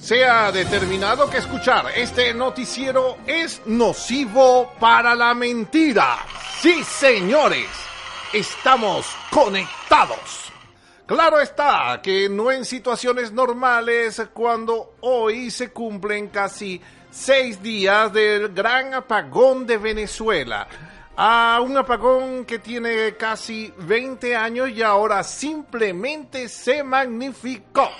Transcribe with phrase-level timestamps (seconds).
[0.00, 6.16] Se ha determinado que escuchar este noticiero es nocivo para la mentira.
[6.58, 7.68] Sí, señores,
[8.32, 10.50] estamos conectados.
[11.04, 16.80] Claro está que no en situaciones normales cuando hoy se cumplen casi
[17.10, 20.66] seis días del gran apagón de Venezuela.
[21.14, 27.90] A un apagón que tiene casi 20 años y ahora simplemente se magnificó.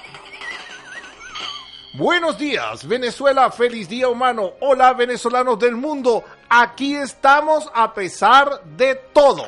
[1.95, 4.53] Buenos días, Venezuela, feliz día humano.
[4.61, 6.23] Hola, venezolanos del mundo.
[6.49, 9.43] Aquí estamos a pesar de todo.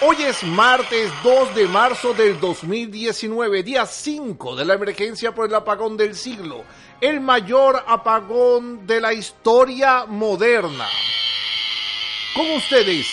[0.00, 5.54] Hoy es martes 2 de marzo del 2019, día 5 de la emergencia por el
[5.54, 6.64] apagón del siglo,
[6.98, 10.88] el mayor apagón de la historia moderna.
[12.34, 13.06] Con ustedes,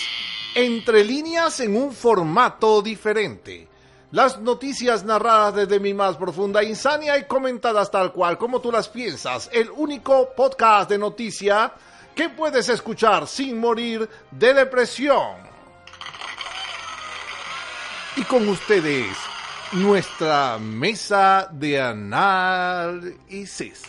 [0.54, 3.69] entre líneas en un formato diferente.
[4.12, 8.88] Las noticias narradas desde mi más profunda insania y comentadas tal cual como tú las
[8.88, 9.48] piensas.
[9.52, 11.72] El único podcast de noticia
[12.12, 15.36] que puedes escuchar sin morir de depresión.
[18.16, 19.16] Y con ustedes,
[19.72, 23.82] nuestra mesa de análisis.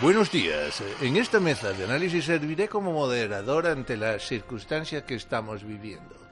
[0.00, 0.80] Buenos días.
[1.00, 6.29] En esta mesa de análisis serviré como moderador ante las circunstancias que estamos viviendo.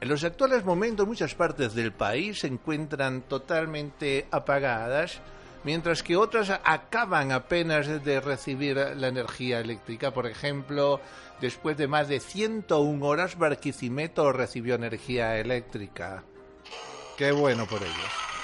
[0.00, 5.20] En los actuales momentos muchas partes del país se encuentran totalmente apagadas,
[5.64, 10.12] mientras que otras acaban apenas de recibir la energía eléctrica.
[10.12, 11.00] Por ejemplo,
[11.40, 16.24] después de más de 101 horas, Barquisimeto recibió energía eléctrica.
[17.16, 18.35] Qué bueno por ellos.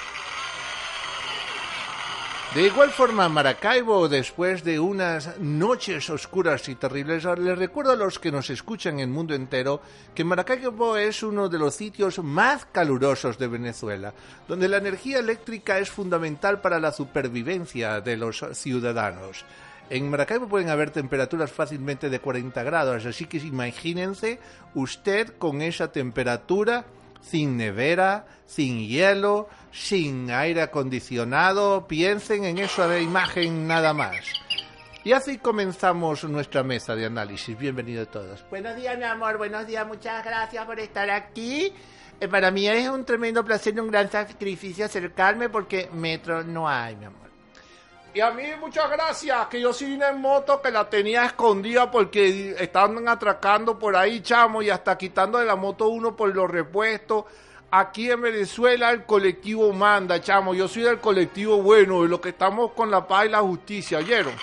[2.55, 8.19] De igual forma, Maracaibo, después de unas noches oscuras y terribles, les recuerdo a los
[8.19, 9.81] que nos escuchan en el mundo entero
[10.15, 14.13] que Maracaibo es uno de los sitios más calurosos de Venezuela,
[14.47, 19.47] donde la energía eléctrica es fundamental para la supervivencia de los ciudadanos.
[19.89, 24.39] En Maracaibo pueden haber temperaturas fácilmente de 40 grados, así que imagínense
[24.75, 26.85] usted con esa temperatura
[27.23, 31.87] sin nevera, sin hielo, sin aire acondicionado.
[31.87, 34.27] Piensen en eso de imagen nada más.
[35.05, 37.59] Y así comenzamos nuestra mesa de análisis.
[37.59, 38.45] Bienvenidos todos.
[38.51, 39.37] Buenos días, mi amor.
[39.39, 39.87] Buenos días.
[39.87, 41.73] Muchas gracias por estar aquí.
[42.21, 46.69] Eh, para mí es un tremendo placer y un gran sacrificio acercarme porque metro no
[46.69, 47.32] hay, mi amor.
[48.15, 51.91] Y a mí muchas gracias, que yo sí vine en moto que la tenía escondida
[51.91, 56.51] porque estaban atracando por ahí, chamo, y hasta quitando de la moto uno por los
[56.51, 57.25] repuestos.
[57.71, 60.53] Aquí en Venezuela el colectivo manda, chamo.
[60.53, 63.97] Yo soy del colectivo bueno, de lo que estamos con la paz y la justicia,
[63.97, 64.35] ¿oyeron?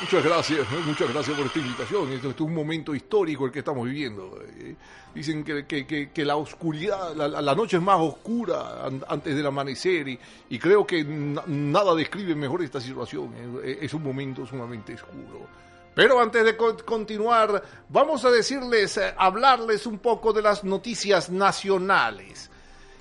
[0.00, 2.12] Muchas gracias, muchas gracias por esta invitación.
[2.12, 4.38] Esto, es un momento histórico el que estamos viviendo.
[4.58, 4.74] Eh,
[5.14, 10.18] dicen que, que, la oscuridad, la, noche es más oscura antes del amanecer y,
[10.48, 13.60] y creo que nada describe mejor esta situación.
[13.62, 15.46] Eh, es un momento sumamente oscuro.
[15.94, 22.49] Pero antes de continuar, vamos a decirles, eh, hablarles un poco de las noticias nacionales.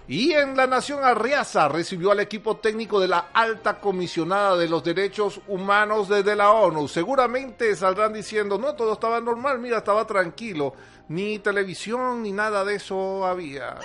[0.09, 4.83] Y en la Nación Arriaza recibió al equipo técnico de la alta comisionada de los
[4.83, 6.87] derechos humanos desde la ONU.
[6.87, 10.73] Seguramente saldrán diciendo, no, todo estaba normal, mira, estaba tranquilo.
[11.09, 13.75] Ni televisión ni nada de eso había.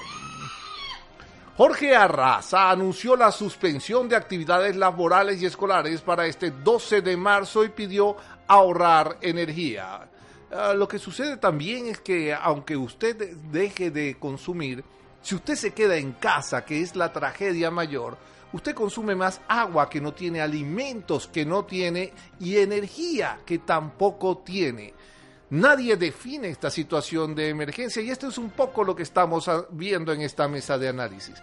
[1.58, 7.64] Jorge Arraza anunció la suspensión de actividades laborales y escolares para este 12 de marzo
[7.64, 10.08] y pidió ahorrar energía.
[10.50, 14.82] Ah, lo que sucede también es que aunque usted deje de consumir,
[15.24, 18.18] si usted se queda en casa, que es la tragedia mayor,
[18.52, 24.36] usted consume más agua que no tiene, alimentos que no tiene y energía que tampoco
[24.44, 24.92] tiene.
[25.48, 30.12] Nadie define esta situación de emergencia y esto es un poco lo que estamos viendo
[30.12, 31.42] en esta mesa de análisis.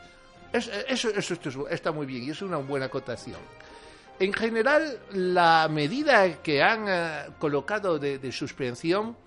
[0.53, 1.09] Eso,
[1.67, 3.39] está muy bien y es una buena acotación.
[4.19, 9.17] En general, la medida que han eh, colocado de suspensión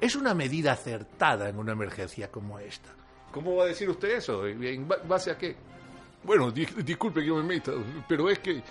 [0.00, 2.90] es una medida acertada en una emergencia como esta.
[3.34, 4.46] ¿Cómo va a decir usted eso?
[4.46, 5.56] ¿En base a qué?
[6.22, 7.72] Bueno, disculpe que yo me meta,
[8.08, 8.62] pero es que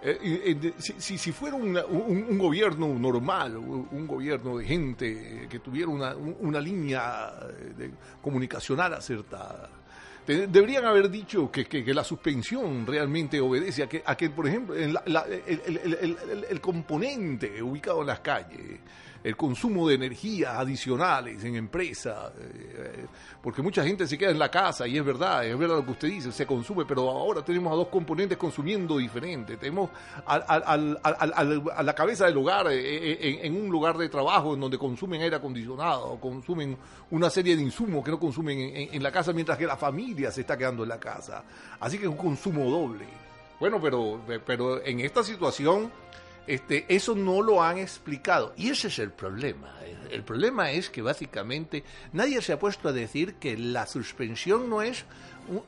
[0.00, 6.60] eh, si, si, fuera un, gobierno normal, un gobierno de gente que tuviera una, una
[6.60, 7.32] línea
[7.76, 7.90] de
[8.22, 9.68] comunicacional acertada,
[10.24, 14.76] deberían haber dicho que, que, la suspensión realmente obedece a que, a que por ejemplo,
[14.76, 18.78] el, el, el, componente ubicado en las calles
[19.24, 23.06] el consumo de energía adicionales en empresa, eh,
[23.42, 25.92] porque mucha gente se queda en la casa y es verdad, es verdad lo que
[25.92, 29.58] usted dice, se consume, pero ahora tenemos a dos componentes consumiendo diferentes.
[29.58, 29.90] Tenemos
[30.26, 35.36] a la cabeza del hogar eh, en, un lugar de trabajo en donde consumen aire
[35.36, 36.76] acondicionado, consumen
[37.10, 40.30] una serie de insumos que no consumen en, en la casa, mientras que la familia
[40.30, 41.44] se está quedando en la casa.
[41.80, 43.06] Así que es un consumo doble.
[43.62, 45.92] Bueno, pero, pero en esta situación
[46.46, 48.52] este, eso no lo han explicado.
[48.56, 49.74] Y ese es el problema.
[50.10, 54.82] El problema es que básicamente nadie se ha puesto a decir que la suspensión no
[54.82, 55.06] es,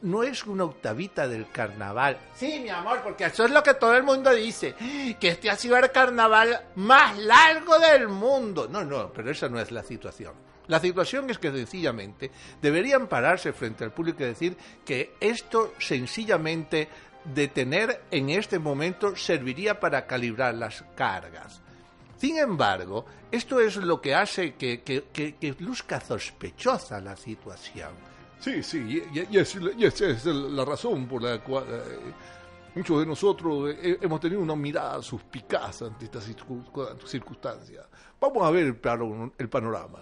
[0.03, 2.19] no es una octavita del carnaval.
[2.35, 4.75] Sí, mi amor, porque eso es lo que todo el mundo dice.
[5.19, 8.69] Que este ha sido el carnaval más largo del mundo.
[8.69, 10.35] No, no, pero esa no es la situación.
[10.67, 12.31] La situación es que sencillamente
[12.61, 16.88] deberían pararse frente al público y decir que esto sencillamente
[17.25, 21.61] de tener en este momento serviría para calibrar las cargas.
[22.17, 27.91] Sin embargo, esto es lo que hace que, que, luzca sospechosa la situación.
[28.38, 31.82] Sí, sí, y, esa es la razón por la cual eh,
[32.75, 37.87] muchos de nosotros eh, hemos tenido una mirada suspicaz ante esta circunstancia.
[38.21, 40.00] Vamos a ver el panorama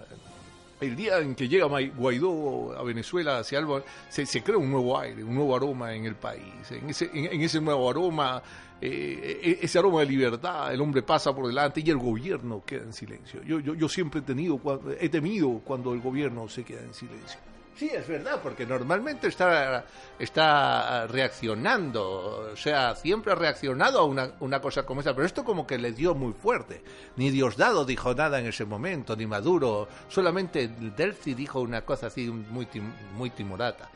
[0.82, 5.34] el día en que llega Guaidó a Venezuela, se, se, crea un nuevo aire, un
[5.34, 6.70] nuevo aroma en el país.
[6.70, 8.43] En ese, en, ese nuevo aroma,
[8.81, 12.82] eh, e, ese aroma de libertad, el hombre pasa por delante y el gobierno queda
[12.82, 13.43] en silencio.
[13.43, 14.61] Yo, yo, yo siempre he, tenido,
[14.99, 17.51] he temido cuando el gobierno se queda en silencio.
[17.77, 19.85] Sí, es verdad, porque normalmente está,
[20.19, 25.43] está reaccionando, o sea, siempre ha reaccionado a una, una cosa como esa, pero esto
[25.43, 26.83] como que le dio muy fuerte.
[27.17, 32.29] Ni Diosdado dijo nada en ese momento, ni Maduro, solamente Delphi dijo una cosa así
[32.31, 32.69] muy,
[33.17, 33.89] muy timorata.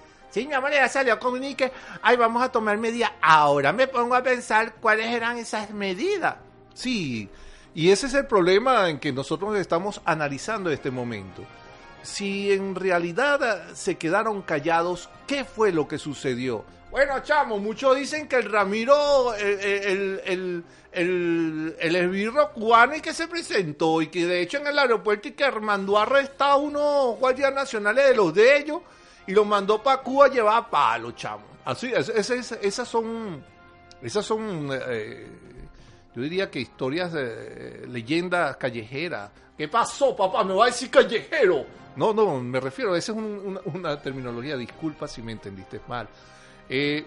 [0.55, 3.11] Amor, ya salió comunique, ahí vamos a tomar medidas.
[3.23, 6.37] Ahora me pongo a pensar cuáles eran esas medidas.
[6.75, 7.31] Sí,
[7.75, 11.43] y ese es el problema en que nosotros estamos analizando este momento
[12.07, 16.65] si en realidad se quedaron callados, ¿qué fue lo que sucedió?
[16.91, 19.61] Bueno, chamo, muchos dicen que el Ramiro, el,
[20.25, 24.79] el, el, el, esbirro cubano y que se presentó y que de hecho en el
[24.79, 28.81] aeropuerto y que mandó a arrestar a unos guardias nacionales de los de ellos
[29.27, 31.45] y los mandó para Cuba a llevar palo, chamo.
[31.67, 33.45] Así, esas son,
[34.01, 35.29] esas son, eh,
[36.17, 39.31] yo diría que historias, de leyendas callejeras.
[39.57, 40.43] ¿Qué pasó, papá?
[40.45, 41.67] ¿Me va a decir callejero?
[41.95, 46.09] No, no, me refiero, esa es una, terminología, disculpa si me entendiste mal.
[46.71, 47.05] Eh,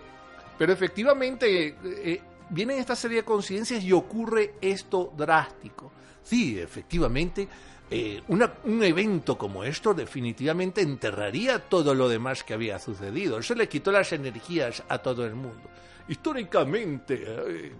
[0.59, 2.21] pero efectivamente eh,
[2.51, 5.91] vienen esta serie de coincidencias y ocurre esto drástico.
[6.21, 7.47] Sí, efectivamente,
[7.89, 13.39] eh, un evento como esto definitivamente enterraría todo lo demás que había sucedido.
[13.39, 15.67] Eso le quitó las energías a todo el mundo.
[16.07, 17.73] Históricamente,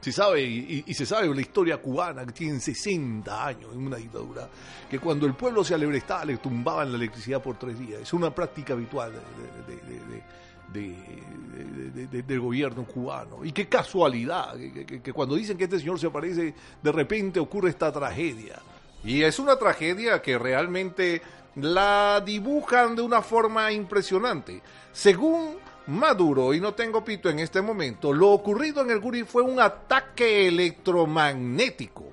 [0.00, 4.48] se sabe, y, se sabe la historia cubana que tiene 60 años en una dictadura,
[4.88, 8.02] que cuando el pueblo se alebrestaba le tumbaban la electricidad por tres días.
[8.02, 9.12] Es una práctica habitual
[10.72, 13.44] del gobierno cubano.
[13.44, 17.90] Y qué casualidad, que, cuando dicen que este señor se aparece, de repente ocurre esta
[17.90, 18.60] tragedia.
[19.04, 21.22] Y es una tragedia que realmente
[21.56, 24.62] la dibujan de una forma impresionante.
[24.92, 25.56] Según
[25.88, 29.58] Maduro, y no tengo pito en este momento, lo ocurrido en el Guri fue un
[29.58, 32.04] ataque electromagnético.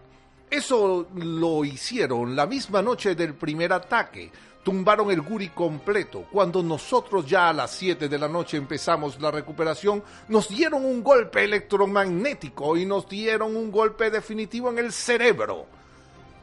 [0.49, 4.31] Eso lo hicieron la misma noche del primer ataque.
[4.63, 6.25] Tumbaron el Guri completo.
[6.31, 11.03] Cuando nosotros ya a las 7 de la noche empezamos la recuperación, nos dieron un
[11.03, 15.65] golpe electromagnético y nos dieron un golpe definitivo en el cerebro.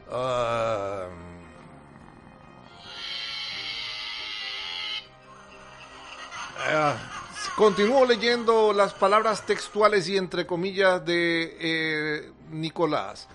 [0.07, 1.33] Uh...
[7.55, 13.27] Continúo leyendo las palabras textuales y entre comillas de eh, Nicolás.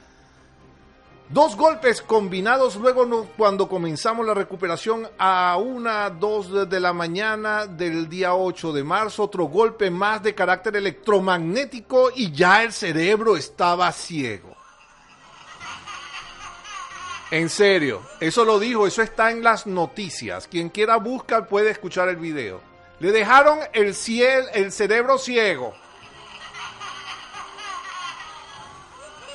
[1.28, 8.08] Dos golpes combinados luego cuando comenzamos la recuperación a una, dos de la mañana del
[8.08, 13.92] día 8 de marzo, otro golpe más de carácter electromagnético y ya el cerebro estaba
[13.92, 14.56] ciego.
[17.30, 20.48] En serio, eso lo dijo, eso está en las noticias.
[20.48, 22.67] Quien quiera buscar puede escuchar el video.
[23.00, 25.74] Le dejaron el, ciel, el cerebro ciego.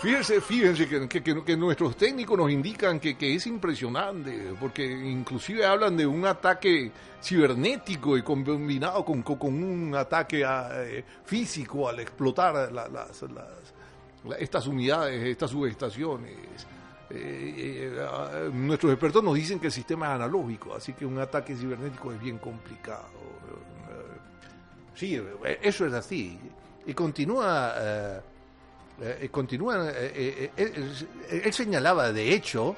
[0.04, 6.26] Fíjense, fíjense que, nuestros técnicos nos indican que, es impresionante, porque inclusive hablan de un
[6.26, 6.92] ataque
[7.22, 12.70] cibernético y combinado con, un ataque eh, físico al explotar
[14.38, 16.68] estas unidades, estas subestaciones.
[17.10, 21.56] Eh, eh, nuestros expertos nos dicen que el sistema es analógico, así que un ataque
[21.56, 23.23] cibernético es bien complicado.
[24.96, 25.22] Sí,
[25.62, 26.40] eso es así.
[26.86, 28.22] Y continúa, eh,
[29.02, 32.76] eh, continúa, eh, él, señalaba, de hecho,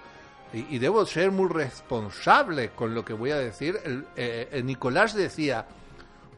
[0.53, 3.77] y, debo ser muy responsable con lo que voy a decir,
[4.63, 5.65] Nicolás decía,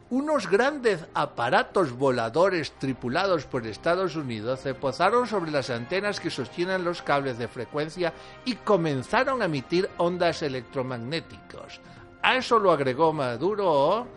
[0.09, 6.85] unos grandes aparatos voladores tripulados por Estados Unidos se posaron sobre las antenas que sostienen
[6.85, 8.13] los cables de frecuencia
[8.45, 11.81] y comenzaron a emitir ondas electromagnéticas.
[12.23, 14.07] A eso lo agregó Maduro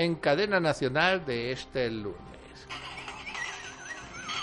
[0.00, 2.16] en cadena nacional de este lunes.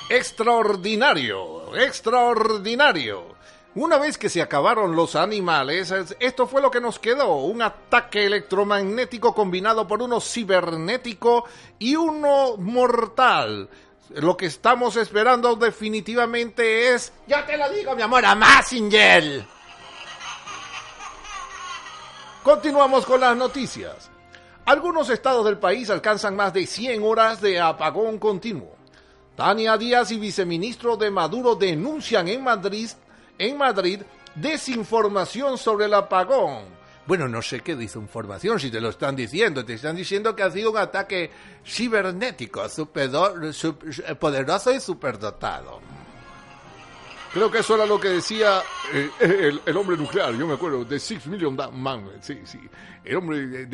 [0.09, 3.35] Extraordinario, extraordinario.
[3.73, 8.25] Una vez que se acabaron los animales, esto fue lo que nos quedó, un ataque
[8.25, 11.45] electromagnético combinado por uno cibernético
[11.79, 13.69] y uno mortal.
[14.09, 17.11] Lo que estamos esperando definitivamente es...
[17.27, 19.45] Ya te lo digo, mi amor, a Massinger.
[22.43, 24.09] Continuamos con las noticias.
[24.67, 28.75] Algunos estados del país alcanzan más de 100 horas de apagón continuo.
[29.33, 32.89] Tania Díaz y viceministro de Maduro denuncian en Madrid
[33.37, 34.01] en Madrid
[34.35, 36.65] desinformación sobre el apagón.
[37.05, 39.63] Bueno, no sé qué desinformación, si te lo están diciendo.
[39.63, 41.31] Te están diciendo que ha sido un ataque
[41.65, 42.63] cibernético,
[44.19, 45.79] poderoso y superdotado.
[47.37, 49.11] Creo que eso era lo que decía eh,
[49.63, 52.09] el, hombre nuclear, yo me acuerdo, de Six Million Man.
[52.19, 52.59] Sí, sí.
[53.05, 53.67] El hombre,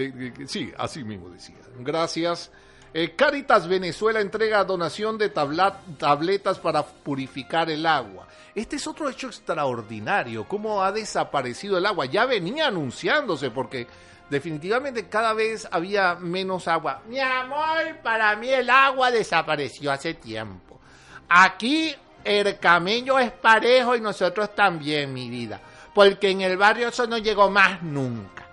[0.48, 1.56] sí, así mismo decía.
[1.80, 2.52] Gracias.
[2.94, 8.28] Eh, Caritas Venezuela entrega donación de tabletas para purificar el agua.
[8.54, 12.06] Este es otro hecho extraordinario, cómo ha desaparecido el agua.
[12.06, 13.88] Ya venía anunciándose porque
[14.30, 17.02] definitivamente cada vez había menos agua.
[17.08, 20.82] Mi amor, para mí el agua desapareció hace tiempo.
[21.30, 25.60] Aquí el camello es parejo y nosotros también, mi vida.
[25.94, 28.48] Porque en el barrio eso no llegó más nunca.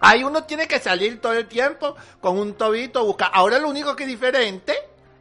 [0.00, 3.30] Ahí uno tiene que salir todo el tiempo con un tobito buscar.
[3.34, 4.74] Ahora lo único que es diferente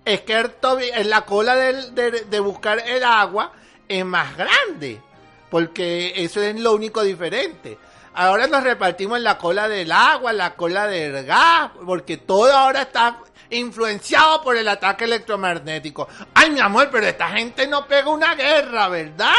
[0.05, 0.51] es que el
[0.93, 3.51] en la cola de buscar el agua
[3.87, 5.01] es más grande,
[5.49, 7.77] porque eso es lo único diferente.
[8.13, 12.83] Ahora nos repartimos en la cola del agua, la cola del gas, porque todo ahora
[12.83, 16.07] está influenciado por el ataque electromagnético.
[16.33, 19.33] Ay, mi amor, pero esta gente no pega una guerra, ¿verdad?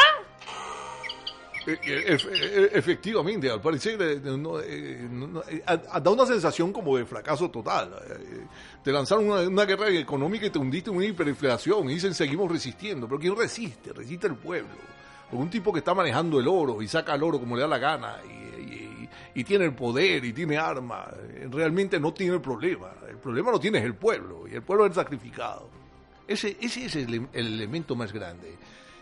[1.66, 7.94] Eh, eh, eh, efectivamente, al parecer da una sensación como de fracaso total.
[8.82, 13.06] Te lanzaron una, guerra económica y te hundiste en una hiperinflación y dicen seguimos resistiendo.
[13.06, 13.92] Pero ¿quién resiste?
[13.92, 14.70] Resiste el pueblo.
[15.32, 17.78] Un tipo que está manejando el oro y saca el oro como le da la
[17.78, 18.40] gana y,
[19.44, 21.08] tiene el poder y tiene armas,
[21.50, 22.88] realmente no tiene el problema.
[23.20, 25.68] El problema lo tiene el pueblo y el pueblo es sacrificado.
[26.26, 28.56] Ese, ese es el elemento más grande.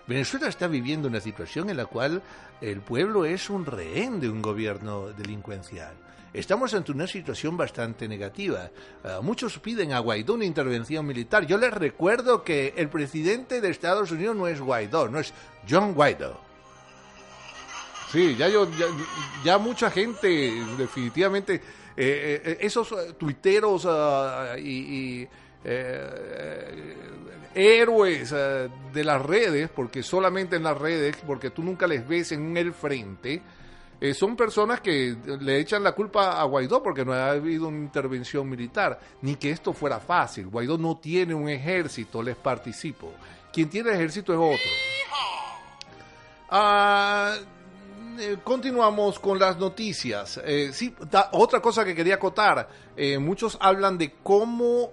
[0.09, 2.21] Venezuela está viviendo una situación en la cual
[2.61, 5.95] el pueblo es un rehén de un gobierno delincuencial.
[6.35, 8.71] Estamos ante una situación bastante negativa.
[9.05, 11.47] Ah, muchos piden a Guaidó una intervención militar.
[11.47, 15.33] Yo les recuerdo que el presidente de Estados Unidos no es Guaidó, no es
[15.71, 16.48] John Guaidó.
[18.11, 18.67] Sí, ya, yo,
[19.45, 20.29] ya, mucha gente,
[20.79, 21.57] definitivamente,
[21.97, 25.29] eh, eh, esos tuiteros ah, y,
[25.65, 26.95] eh,
[27.55, 32.33] héroes eh, de las redes, porque solamente en las redes, porque tú nunca les ves
[32.33, 33.43] en el frente,
[34.01, 37.79] eh, son personas que le echan la culpa a Guaidó porque no ha habido una
[37.79, 40.47] intervención militar, ni que esto fuera fácil.
[40.47, 43.13] Guaidó no tiene un ejército, les participo.
[43.53, 44.71] Quien tiene ejército es otro.
[46.51, 47.35] Ah,
[48.19, 50.41] eh, continuamos con las noticias.
[50.73, 50.95] sí,
[51.33, 52.69] otra cosa que quería acotar.
[53.21, 54.93] muchos hablan de cómo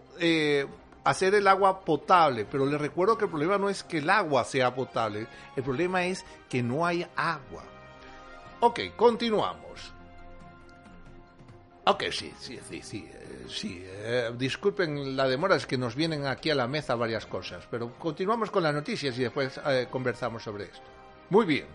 [1.03, 4.43] hacer el agua potable, pero les recuerdo que el problema no es que el agua
[4.43, 7.63] sea potable, el problema es que no hay agua.
[8.59, 9.93] Ok, continuamos.
[11.87, 13.07] Ok, sí, sí, sí, sí.
[13.07, 13.83] Eh, sí.
[13.85, 17.93] Eh, disculpen la demora, es que nos vienen aquí a la mesa varias cosas, pero
[17.99, 20.81] continuamos con las noticias y después eh, conversamos sobre esto.
[21.29, 21.67] Muy bien.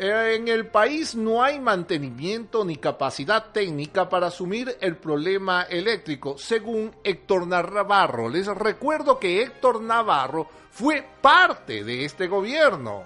[0.00, 6.94] En el país no hay mantenimiento ni capacidad técnica para asumir el problema eléctrico, según
[7.02, 8.28] Héctor Navarro.
[8.28, 13.02] Les recuerdo que Héctor Navarro fue parte de este gobierno.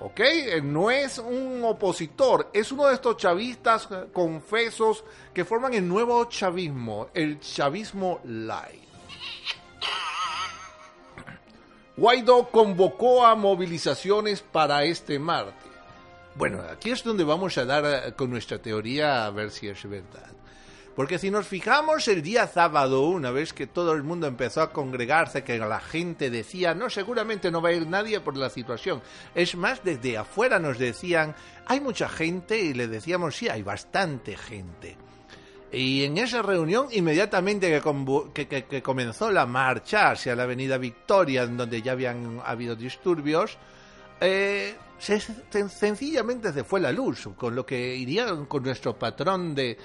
[0.00, 0.20] ¿Ok?
[0.62, 7.08] No es un opositor, es uno de estos chavistas confesos que forman el nuevo chavismo,
[7.14, 8.82] el chavismo light.
[11.96, 15.73] Guaidó convocó a movilizaciones para este martes.
[16.36, 19.88] Bueno, aquí es donde vamos a dar eh, con nuestra teoría a ver si es
[19.88, 20.32] verdad.
[20.96, 24.72] Porque si nos fijamos el día sábado, una vez que todo el mundo empezó a
[24.72, 29.02] congregarse, que la gente decía, no, seguramente no va a ir nadie por la situación.
[29.34, 31.34] Es más, desde afuera nos decían,
[31.66, 34.96] hay mucha gente y le decíamos, sí, hay bastante gente.
[35.72, 37.82] Y en esa reunión, inmediatamente
[38.32, 43.58] que, comenzó la marcha hacia la Avenida Victoria, en donde ya habían habido disturbios,
[44.20, 49.76] eh, sencillamente se fue la luz, con lo que iría con nuestro patrón de,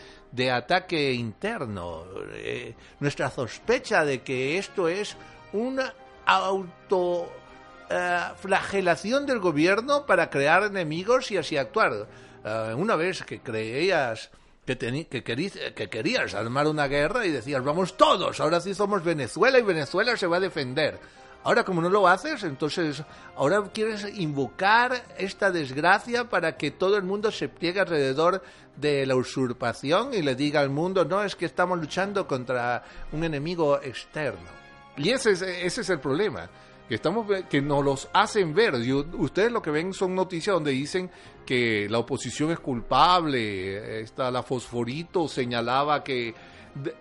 [0.52, 5.18] ataque interno, eh, nuestra sospecha de que esto es
[5.54, 5.94] una
[6.26, 12.08] autoflagelación del gobierno para crear enemigos y así actuar.
[12.46, 14.30] Eh, una vez que creías
[14.66, 19.60] que, que, que querías armar una guerra y decías, vamos todos, ahora sí somos Venezuela
[19.60, 23.02] y Venezuela se va a defender Ahora, como no lo haces, entonces
[23.38, 28.44] ahora quieres invocar esta desgracia para que todo el mundo se pliegue alrededor
[28.76, 33.24] de la usurpación y le diga al mundo, no, es que estamos luchando contra un
[33.24, 34.50] enemigo externo.
[34.98, 36.50] Y ese es, ese es el problema,
[36.90, 38.74] que, estamos, que nos los hacen ver.
[39.14, 41.10] ustedes lo que ven son noticias donde dicen
[41.46, 46.36] que la oposición es culpable, esta, la Fosforito señalaba que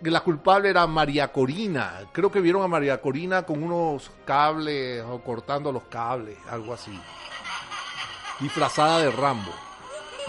[0.02, 2.00] la culpable era María Corina.
[2.12, 6.98] Creo que vieron a María Corina con unos cables o cortando los cables, algo así.
[8.40, 9.52] Disfrazada de Rambo.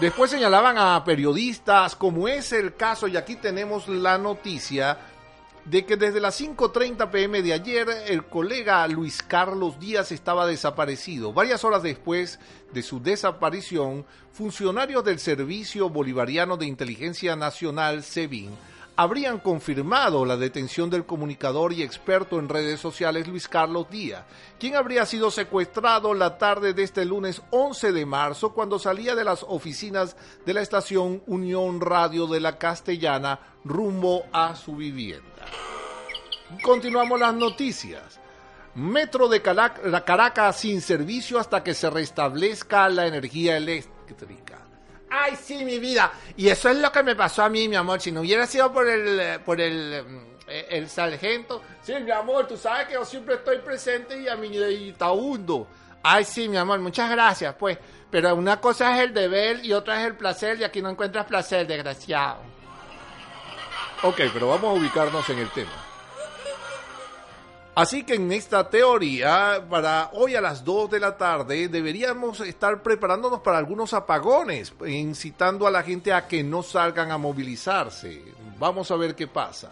[0.00, 4.98] Después señalaban a periodistas, como es el caso, y aquí tenemos la noticia
[5.64, 11.32] de que desde las 5.30 pm de ayer el colega Luis Carlos Díaz estaba desaparecido.
[11.32, 12.40] Varias horas después
[12.72, 18.50] de su desaparición, funcionarios del Servicio Bolivariano de Inteligencia Nacional, SEBIN,
[18.96, 24.24] habrían confirmado la detención del comunicador y experto en redes sociales Luis Carlos Díaz,
[24.58, 29.24] quien habría sido secuestrado la tarde de este lunes 11 de marzo cuando salía de
[29.24, 35.46] las oficinas de la estación Unión Radio de la Castellana rumbo a su vivienda.
[36.62, 38.20] Continuamos las noticias.
[38.74, 44.59] Metro de Caracas sin servicio hasta que se restablezca la energía eléctrica.
[45.10, 46.12] Ay, sí, mi vida.
[46.36, 48.00] Y eso es lo que me pasó a mí, mi amor.
[48.00, 50.30] Si no hubiera sido por el, por el, mm,
[50.70, 51.62] el sargento.
[51.82, 54.48] Sí, mi amor, tú sabes que yo siempre estoy presente y a mi
[55.12, 55.66] hundo.
[56.02, 57.78] Ay, sí, mi amor, muchas gracias, pues.
[58.10, 61.26] Pero una cosa es el deber y otra es el placer y aquí no encuentras
[61.26, 62.40] placer, desgraciado.
[64.02, 65.89] Ok, pero vamos a ubicarnos en el tema.
[67.74, 72.82] Así que en esta teoría, para hoy a las 2 de la tarde, deberíamos estar
[72.82, 78.24] preparándonos para algunos apagones, incitando a la gente a que no salgan a movilizarse.
[78.58, 79.70] Vamos a ver qué pasa.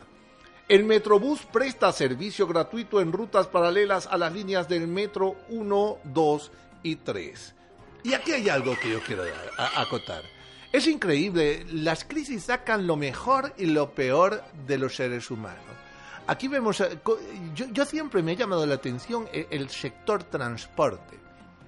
[0.69, 6.53] El Metrobús presta servicio gratuito en rutas paralelas a las líneas del Metro 1, 2
[6.85, 7.55] y 3.
[8.05, 9.25] Y aquí hay algo que yo quiero
[9.77, 10.23] acotar.
[10.71, 15.65] Es increíble, las crisis sacan lo mejor y lo peor de los seres humanos.
[16.29, 16.99] Aquí vemos, eh,
[17.55, 21.19] yo, siempre me ha llamado la atención eh, el, sector transporte.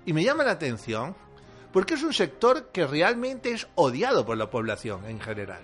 [0.05, 1.16] Y me llama la atención
[1.73, 5.61] porque es un sector que realmente es odiado por la población en general.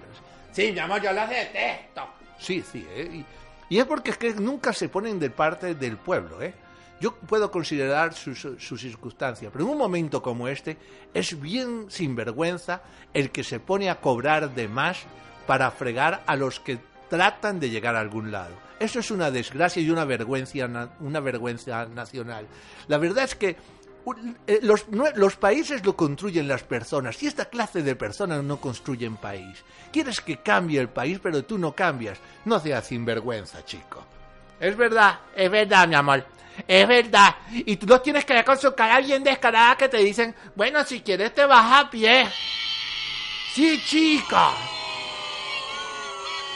[0.51, 2.09] Sí, mi amor, yo lo detesto.
[2.39, 3.23] Sí, sí, eh,
[3.69, 6.55] y, es porque es que nunca se ponen de parte del pueblo, ¿eh?
[6.99, 10.79] Yo puedo considerar sus su circunstancias, pero en un momento como este
[11.13, 12.81] es bien sinvergüenza
[13.13, 15.03] el que se pone a cobrar de más
[15.47, 16.79] para fregar a los que
[17.11, 18.66] tratan de llegar a algún lado.
[18.79, 22.47] Eso es una desgracia y una vergüenza, una vergüenza nacional.
[22.89, 23.57] La verdad es que
[24.47, 24.87] eh, los,
[25.17, 29.65] los, países lo construyen las personas y esta clase de personas no construyen país.
[29.91, 32.19] Quieres que cambie el país, pero tú no cambias.
[32.45, 34.07] No seas sinvergüenza, chico.
[34.61, 36.25] Es verdad, es verdad, mi amor.
[36.69, 37.37] Es verdad.
[37.51, 40.85] Y tú no tienes que ver con su cara bien descarada que te dicen, bueno,
[40.85, 42.29] si quieres te vas a pie.
[43.55, 44.53] Sí, chica.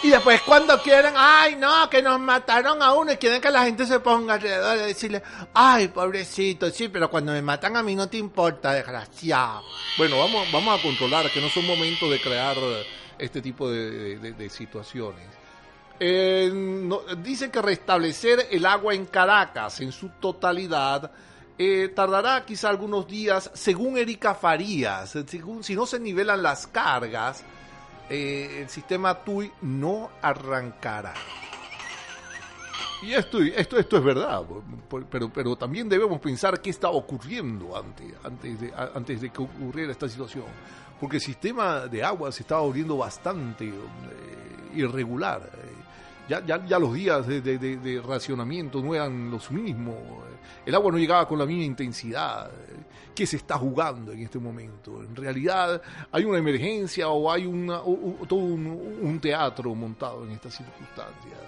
[0.03, 3.65] Y después cuando quieren, ay no, que nos mataron a uno y quieren que la
[3.65, 7.95] gente se ponga alrededor y decirle, ay pobrecito, sí, pero cuando me matan a mí
[7.95, 9.63] no te importa, desgraciado.
[9.99, 12.57] Bueno, vamos, vamos a controlar que no es un momento de crear
[13.19, 15.27] este tipo de, situaciones.
[15.99, 16.51] Eh,
[17.19, 21.11] dicen que restablecer el agua en Caracas en su totalidad
[21.59, 27.45] eh, tardará quizá algunos días, según Erika Farías, según, si no se nivelan las cargas
[28.11, 31.15] eh, el sistema TUI no arrancará.
[33.03, 34.43] Y esto, esto, esto es verdad,
[35.09, 39.93] pero, pero también debemos pensar qué está ocurriendo antes, antes, de, antes de que ocurriera
[39.93, 40.45] esta situación.
[41.01, 43.73] Porque el sistema de agua se estaba volviendo bastante eh,
[44.75, 45.49] irregular.
[46.29, 49.97] Ya, ya, ya, los días de, de, racionamiento no eran los mismos.
[50.67, 52.51] El agua no llegaba con la misma intensidad
[53.21, 55.03] qué se está jugando en este momento.
[55.03, 57.83] En realidad hay una emergencia o hay una,
[58.27, 61.39] todo un, teatro montado en estas circunstancias.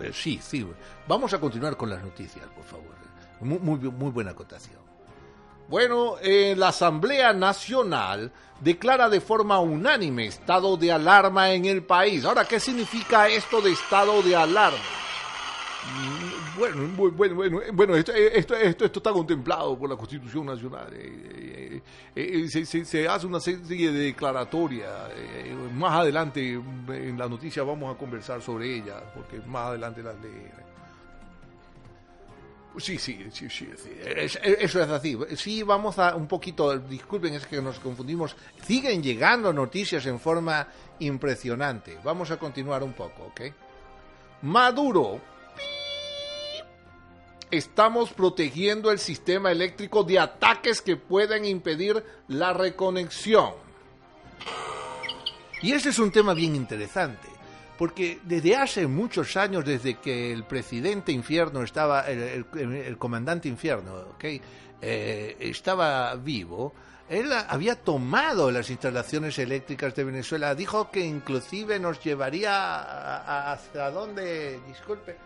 [0.00, 0.66] Eh, sí, sí.
[1.06, 2.96] Vamos a continuar con las noticias, por favor.
[3.38, 4.80] Muy, muy, buena acotación.
[5.68, 12.24] Bueno, eh, la Asamblea Nacional declara de forma unánime estado de alarma en el país.
[12.24, 15.05] Ahora, ¿qué significa esto de estado de alarma?
[16.56, 20.88] Bueno, bueno, bueno, bueno esto, esto, esto, está contemplado por la Constitución Nacional.
[20.92, 21.82] Eh,
[22.14, 24.90] eh, se, se, hace una serie de declaratorias.
[25.74, 26.52] más adelante
[26.88, 30.66] en la noticia vamos a conversar sobre ella, porque más adelante las leeré.
[32.78, 33.68] Sí, sí, sí, sí,
[34.14, 35.18] eso es así.
[35.34, 38.36] Sí, vamos a un poquito, disculpen, es que nos confundimos.
[38.66, 40.68] Siguen llegando noticias en forma
[40.98, 41.98] impresionante.
[42.04, 43.40] Vamos a continuar un poco, ¿ok?
[44.42, 45.35] Maduro.
[47.50, 53.52] Estamos protegiendo el sistema eléctrico de ataques que pueden impedir la reconexión.
[55.62, 57.36] Y ese es un tema bien interesante
[57.76, 64.40] porque desde hace muchos años, desde que el presidente infierno estaba, el, comandante infierno, ¿okay?
[64.80, 66.72] Eh, estaba vivo,
[67.08, 74.60] él había tomado las instalaciones eléctricas de Venezuela, dijo que inclusive nos llevaría hasta dónde,
[74.66, 75.16] disculpe,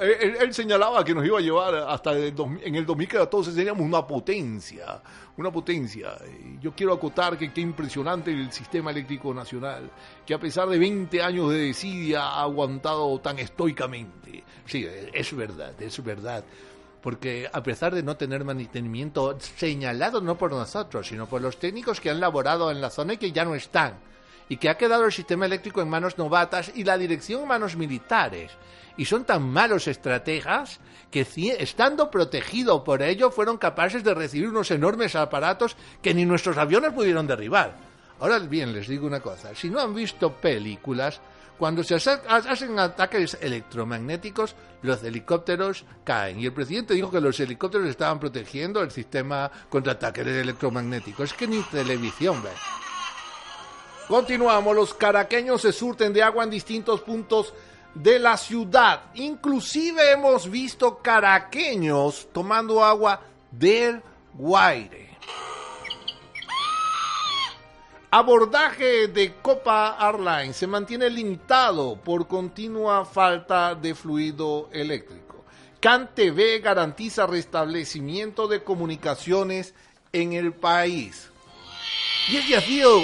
[0.00, 5.00] él, señalaba que nos iba a llevar hasta en el 2014 seríamos una potencia,
[5.36, 6.16] una potencia.
[6.60, 9.90] Yo quiero acotar que qué impresionante el sistema eléctrico nacional,
[10.24, 14.42] que a pesar de 20 años de desidia ha aguantado tan estoicamente.
[14.64, 16.44] Sí, es verdad, es verdad.
[17.02, 22.00] Porque a pesar de no tener mantenimiento señalado no por nosotros, sino por los técnicos
[22.00, 23.98] que han laborado en la zona y que ya no están,
[24.48, 27.76] y que ha quedado el sistema eléctrico en manos novatas y la dirección en manos
[27.76, 28.52] militares
[28.96, 30.80] y son tan malos estrategas
[31.10, 31.26] que
[31.58, 36.92] estando protegidos por ello fueron capaces de recibir unos enormes aparatos que ni nuestros aviones
[36.92, 37.76] pudieron derribar.
[38.20, 41.20] Ahora bien, les digo una cosa, si no han visto películas,
[41.58, 46.40] cuando se hacen ataques electromagnéticos, los helicópteros caen.
[46.40, 51.30] Y el presidente dijo que los helicópteros estaban protegiendo el sistema contra ataques electromagnéticos.
[51.30, 52.50] Es que ni televisión ve.
[54.08, 57.54] Continuamos, los caraqueños se surten de agua en distintos puntos
[57.94, 59.02] de la ciudad.
[59.14, 64.02] Inclusive hemos visto caraqueños tomando agua del
[64.34, 65.04] Guaire.
[68.10, 75.44] Abordaje de Copa Airlines se mantiene limitado por continua falta de fluido eléctrico.
[75.80, 79.74] CanTV garantiza restablecimiento de comunicaciones
[80.12, 81.28] en el país.
[82.28, 83.02] Y ese ha sido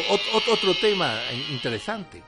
[0.50, 2.22] otro tema interesante,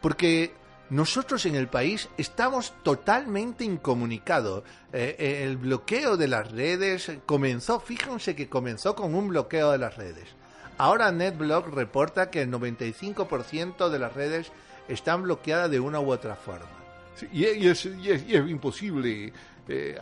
[0.00, 0.54] porque
[0.90, 4.64] nosotros en el país estamos totalmente incomunicados.
[4.92, 9.78] Eh, eh, el bloqueo de las redes comenzó, fíjense que comenzó con un bloqueo de
[9.78, 10.28] las redes.
[10.78, 14.50] Ahora NetBlock reporta que el 95% de las redes
[14.88, 16.66] están bloqueadas de una u otra forma.
[17.32, 17.86] y, es,
[18.48, 19.32] imposible.
[19.68, 19.96] Eh,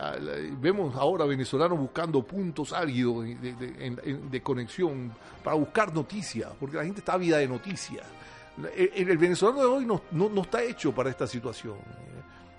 [0.59, 5.11] vemos ahora venezolanos buscando puntos áridos de, conexión
[5.43, 8.05] para buscar noticias, porque la gente está ávida de noticias.
[8.75, 11.77] El, venezolano de hoy no, no, está hecho para esta situación.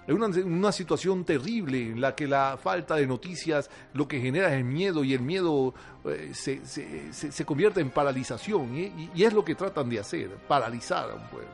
[0.07, 4.49] Es una, una, situación terrible en la que la falta de noticias lo que genera
[4.49, 9.25] es el miedo y el miedo eh, se, se, se, convierte en paralización y, y,
[9.25, 11.51] es lo que tratan de hacer, paralizar a un pueblo.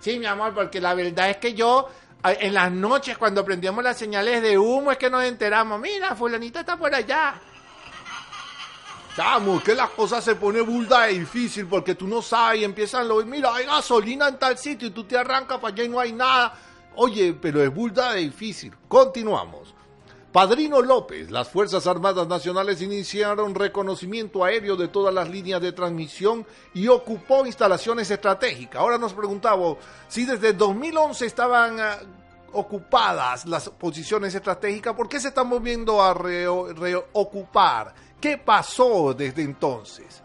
[0.00, 1.88] Sí, mi amor, porque la verdad es que yo
[2.24, 6.60] en las noches cuando prendíamos las señales de humo es que nos enteramos, mira, fulanita
[6.60, 7.40] está por allá.
[9.14, 13.06] Chamo, que las cosas se pone burda y difícil porque tú no sabes y empiezan
[13.06, 16.00] lo mira, hay gasolina en tal sitio y tú te arrancas para allá y no
[16.00, 16.54] hay nada.
[16.96, 18.74] Oye, pero es burda y difícil.
[18.88, 19.74] Continuamos.
[20.32, 26.46] Padrino López, las Fuerzas Armadas Nacionales iniciaron reconocimiento aéreo de todas las líneas de transmisión
[26.72, 28.80] y ocupó instalaciones estratégicas.
[28.80, 29.76] Ahora nos preguntamos
[30.08, 31.98] si desde 2011 estaban ah,
[32.52, 37.94] ocupadas las posiciones estratégicas, ¿por qué se están moviendo a reocupar?
[38.22, 40.22] ¿Qué pasó desde entonces?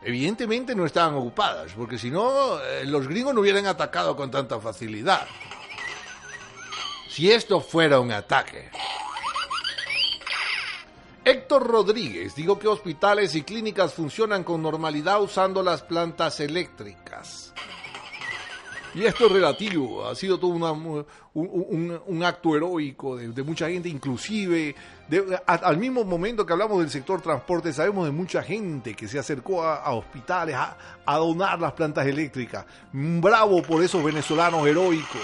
[0.00, 4.58] Evidentemente no estaban ocupadas, porque si no, eh, los gringos no hubieran atacado con tanta
[4.60, 5.28] facilidad.
[7.10, 8.70] Si esto fuera un ataque.
[11.22, 17.52] Héctor Rodríguez dijo que hospitales y clínicas funcionan con normalidad usando las plantas eléctricas.
[18.94, 20.50] Y esto es relativo, ha sido todo
[21.34, 24.74] un, acto heroico de, mucha gente, inclusive
[25.46, 29.62] al mismo momento que hablamos del sector transporte, sabemos de mucha gente que se acercó
[29.62, 32.64] a, hospitales a, donar las plantas eléctricas.
[32.92, 35.22] Bravo por esos venezolanos heroicos.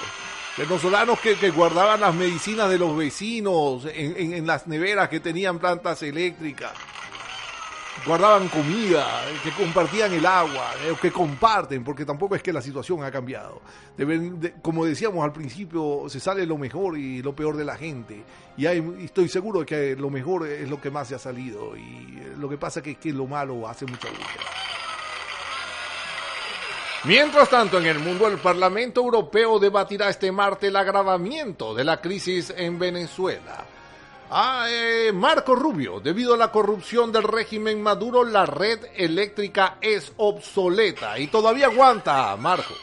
[0.56, 6.72] Venezolanos que, guardaban las medicinas de los vecinos en las neveras que tenían plantas eléctricas.
[8.06, 13.02] Guardaban comida, que compartían el agua, eh, que comparten, porque tampoco es que la situación
[13.02, 13.60] ha cambiado.
[14.62, 18.22] como decíamos al principio, se sale lo mejor y lo peor de la gente.
[18.56, 21.76] Y estoy seguro de que lo mejor es lo que más se ha salido.
[21.76, 24.44] Y eh, lo que pasa es que, lo malo hace mucha búsqueda.
[27.04, 32.00] Mientras tanto, en el mundo, el Parlamento Europeo debatirá este martes el agravamiento de la
[32.00, 33.66] crisis en Venezuela.
[34.30, 40.12] Ah, eh, Marco Rubio, debido a la corrupción del régimen Maduro, la red eléctrica es
[40.16, 42.74] obsoleta y todavía aguanta, Marco.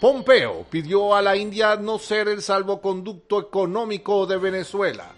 [0.00, 5.14] Pompeo pidió a la India no ser el salvoconducto económico de Venezuela.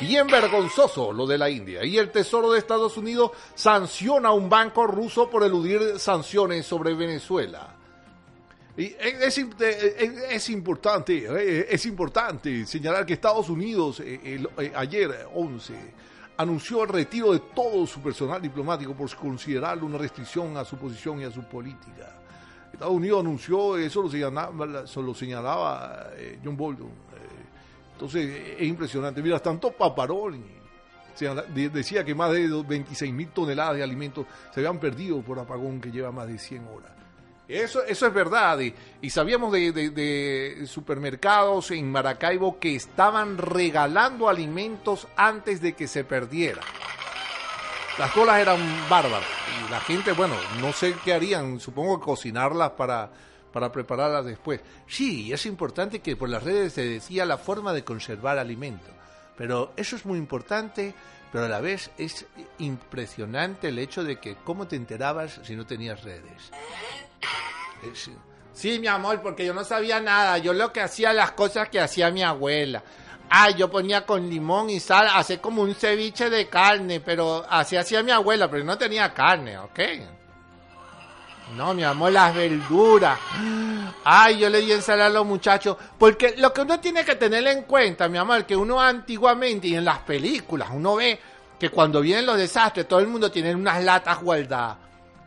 [0.00, 1.84] Bien vergonzoso lo de la India.
[1.84, 6.94] Y el Tesoro de Estados Unidos sanciona a un banco ruso por eludir sanciones sobre
[6.94, 7.71] Venezuela.
[8.76, 9.38] Y es,
[10.30, 15.74] es, importante, eh, es importante señalar que Estados Unidos eh, eh, ayer 11
[16.38, 21.20] anunció el retiro de todo su personal diplomático por considerarlo una restricción a su posición
[21.20, 22.18] y a su política.
[22.72, 26.10] Estados Unidos anunció, eso lo señalaba, lo señalaba
[26.42, 26.90] John Bolton.
[27.92, 29.22] entonces es impresionante.
[29.22, 30.62] Mira, tanto Paparoni
[31.52, 35.90] decía que más de 26 mil toneladas de alimentos se habían perdido por apagón que
[35.90, 37.01] lleva más de 100 horas.
[37.48, 38.58] Eso, eso es verdad.
[39.00, 46.62] Y, sabíamos de, supermercados en Maracaibo que estaban regalando alimentos antes de que se perdiera.
[47.98, 49.26] Las colas eran bárbaras.
[49.66, 51.60] Y la gente, bueno, no sé qué harían.
[51.60, 53.10] Supongo cocinarlas para,
[53.52, 54.60] para prepararlas después.
[54.86, 58.90] Sí, es importante que por las redes se decía la forma de conservar alimentos.
[59.36, 60.94] Pero eso es muy importante,
[61.32, 62.26] pero a la vez es
[62.58, 66.50] impresionante el hecho de que cómo te enterabas si no tenías redes.
[68.52, 70.38] Sí, mi amor, porque yo no sabía nada.
[70.38, 72.82] Yo lo que hacía las cosas que hacía mi abuela.
[73.30, 77.76] Ah, yo ponía con limón y sal, hacía como un ceviche de carne, pero así
[77.76, 79.80] hacía mi abuela, pero no tenía carne, ¿ok?
[81.56, 83.18] No, mi amor, las verduras.
[84.04, 85.76] Ay, yo le di ensalada a los muchachos.
[85.98, 89.76] Porque lo que uno tiene que tener en cuenta, mi amor, que uno antiguamente y
[89.76, 91.18] en las películas, uno ve
[91.58, 94.76] que cuando vienen los desastres, todo el mundo tiene unas latas guardadas.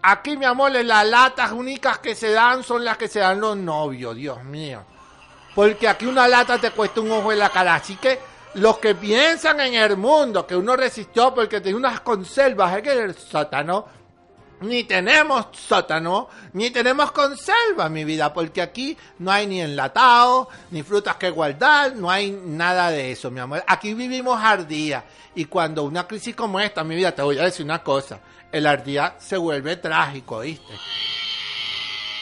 [0.07, 3.57] Aquí, mi amor, las latas únicas que se dan son las que se dan los
[3.57, 4.83] novios, Dios mío.
[5.55, 7.73] Porque aquí una lata te cuesta un ojo en la cara.
[7.73, 8.19] Así que
[8.53, 12.91] los que piensan en el mundo que uno resistió porque tenía unas conservas, es que
[12.91, 13.87] el sótano,
[14.61, 20.83] ni tenemos sótano, ni tenemos conservas, mi vida, porque aquí no hay ni enlatado, ni
[20.83, 23.63] frutas que guardar, no hay nada de eso, mi amor.
[23.67, 25.05] Aquí vivimos ardía.
[25.35, 28.19] Y cuando una crisis como esta, mi vida, te voy a decir una cosa
[28.55, 30.73] el ardía se vuelve trágico, ¿viste?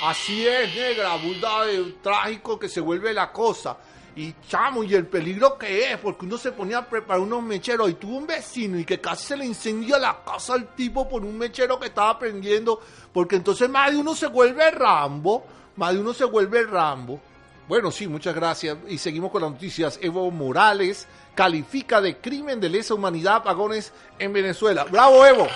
[0.01, 3.77] Así es, negra, burda de trágico que se vuelve la cosa.
[4.15, 7.89] Y chamo, y el peligro que es, porque uno se ponía a preparar unos mecheros
[7.89, 11.25] y tuvo un vecino y que casi se le incendia la casa al tipo por
[11.25, 12.79] un mechero que estaba prendiendo,
[13.11, 15.43] porque entonces más de uno se vuelve Rambo,
[15.75, 17.19] más de uno se vuelve Rambo.
[17.67, 18.77] Bueno, sí, muchas gracias.
[18.87, 19.97] Y seguimos con las noticias.
[20.01, 24.83] Evo Morales califica de crimen de lesa humanidad apagones en Venezuela.
[24.83, 25.47] ¡Bravo, Evo!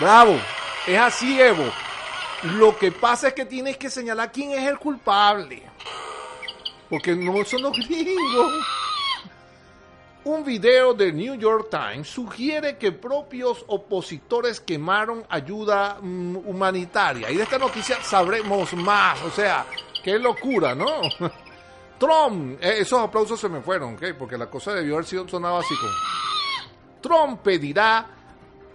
[0.00, 0.38] Bravo,
[0.86, 1.64] es así, Evo.
[2.54, 5.69] Lo que pasa es que tienes que señalar quién es el culpable.
[6.90, 8.52] Porque no son los gringos.
[10.24, 17.30] Un video de New York Times sugiere que propios opositores quemaron ayuda mm, humanitaria.
[17.30, 19.22] Y de esta noticia sabremos más.
[19.22, 19.64] O sea,
[20.04, 20.86] qué locura, ¿no?
[21.98, 24.04] Trump, eh, esos aplausos se me fueron, ¿ok?
[24.18, 25.92] Porque la cosa debió haber sido sonado así como...
[27.00, 28.19] Trump pedirá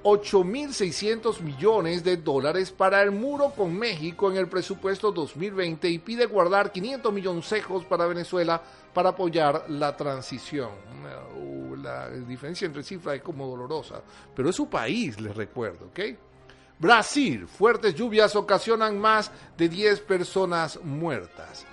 [0.05, 6.27] 8.600 millones de dólares para el muro con México en el presupuesto 2020 y pide
[6.27, 8.61] guardar 500 milloncejos para Venezuela
[8.93, 10.69] para apoyar la transición.
[11.35, 13.99] Uh, la diferencia entre cifras es como dolorosa,
[14.35, 15.99] pero es su país, les recuerdo, ¿ok?
[16.77, 21.65] Brasil, fuertes lluvias ocasionan más de 10 personas muertas.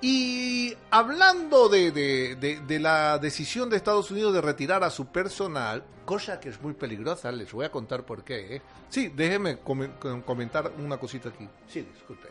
[0.00, 6.50] Y hablando de, la decisión de Estados Unidos de retirar a su personal, cosa que
[6.50, 8.56] es muy peligrosa, les voy a contar por qué.
[8.56, 8.62] ¿eh?
[8.88, 11.48] Sí, déjeme comentar una cosita aquí.
[11.66, 12.28] Sí, disculpe.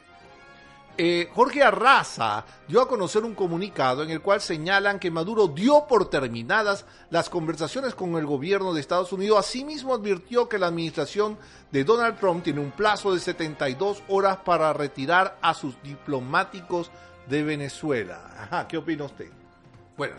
[1.00, 5.86] Eh, Jorge Arraza dio a conocer un comunicado en el cual señalan que Maduro dio
[5.88, 9.38] por terminadas las conversaciones con el gobierno de Estados Unidos.
[9.38, 11.38] Asimismo advirtió que la administración
[11.72, 16.90] de Donald Trump tiene un plazo de 72 horas para retirar a sus diplomáticos
[17.28, 18.32] de Venezuela.
[18.38, 19.30] Ajá, ¿qué opina usted?
[19.96, 20.16] Bueno,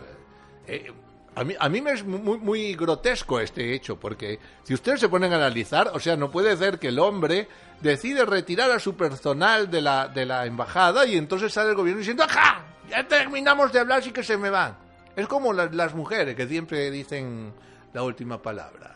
[0.67, 0.91] eh,
[1.35, 5.09] a, mí, a mí me es muy, muy grotesco este hecho, porque si ustedes se
[5.09, 7.47] ponen a analizar, o sea, no puede ser que el hombre
[7.81, 11.99] decide retirar a su personal de la, de la embajada y entonces sale el gobierno
[11.99, 12.65] diciendo, ¡ajá!
[12.89, 14.77] Ya terminamos de hablar, sí que se me van.
[15.15, 17.53] Es como las mujeres que siempre dicen
[17.93, 18.95] la última palabra.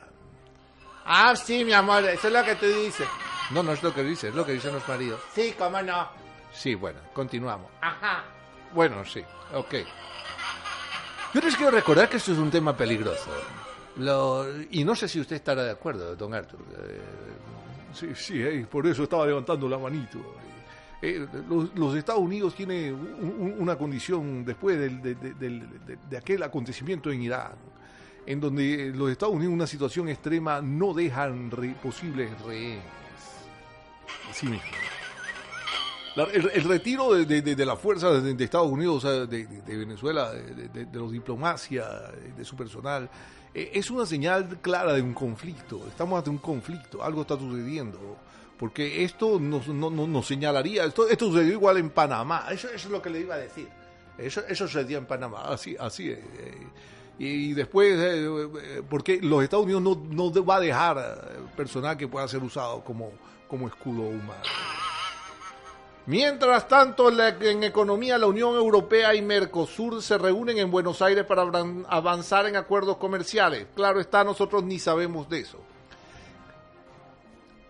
[1.06, 3.08] Ah, sí, mi amor, eso es lo que tú dices.
[3.52, 5.20] No, no es lo que dices, es lo que dicen los maridos.
[5.34, 6.23] Sí, cómo no.
[6.54, 7.70] Sí, bueno, continuamos.
[7.82, 8.24] Ajá.
[8.74, 9.22] Bueno, sí,
[9.54, 9.74] ok.
[11.34, 13.32] Yo les quiero recordar que esto es un tema peligroso.
[13.98, 16.60] Lo- y no sé si usted estará de acuerdo, don Arthur.
[16.78, 17.02] Eh,
[17.94, 20.18] Sí, sí, eh, por eso estaba levantando la manito.
[21.00, 25.86] Eh, los, los Estados Unidos tienen un- un- una condición después del- de, de- del-
[25.86, 27.52] de- de aquel acontecimiento en Irán,
[28.26, 32.82] en donde los Estados Unidos en una situación extrema no dejan re- posibles rehenes.
[34.42, 34.60] Mismo.
[36.16, 41.12] El, retiro de, de- de- de las fuerzas de, Estados Unidos, de, Venezuela, de, los
[41.12, 41.86] diplomacia,
[42.38, 43.10] de su personal,
[43.54, 45.82] eh, es una señal clara de un conflicto.
[45.88, 48.00] Estamos ante un conflicto, algo está sucediendo.
[48.60, 52.88] Porque esto nos, no- no- nos señalaría, esto, esto sucedió igual en Panamá, eso, eso
[52.88, 53.68] es lo que le iba a decir.
[54.18, 56.68] Eso, eso sucedió en Panamá, así, así eh,
[57.18, 58.26] y después, eh,
[58.62, 62.84] eh, porque los Estados Unidos no, no va a dejar personal que pueda ser usado
[62.84, 63.12] como,
[63.48, 64.42] como escudo humano.
[66.06, 71.44] Mientras tanto, en economía, la Unión Europea y Mercosur se reúnen en Buenos Aires para
[71.88, 73.68] avanzar en acuerdos comerciales.
[73.74, 75.60] Claro está, nosotros ni sabemos de eso.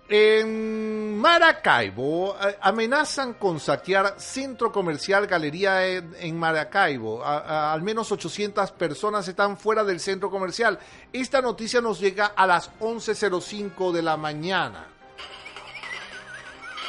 [0.09, 7.23] En Maracaibo amenazan con saquear centro comercial Galería en, Maracaibo.
[7.23, 10.77] Al menos 800 personas están fuera del centro comercial.
[11.13, 14.92] Esta noticia nos llega a las 11.05 de la mañana.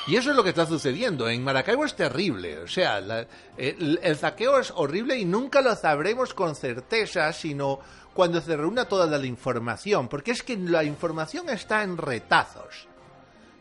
[0.07, 1.29] Y eso es lo que está sucediendo.
[1.29, 2.59] En Maracaibo es terrible.
[2.59, 2.99] O sea,
[3.57, 7.81] el, saqueo es horrible y nunca lo sabremos con certeza, sino
[8.13, 10.09] cuando se reúna toda la información.
[10.09, 12.87] Porque es que la información está en retazos.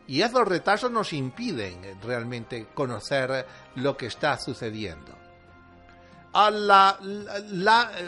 [0.06, 5.12] Y esos retazos nos impiden realmente conocer lo que está sucediendo.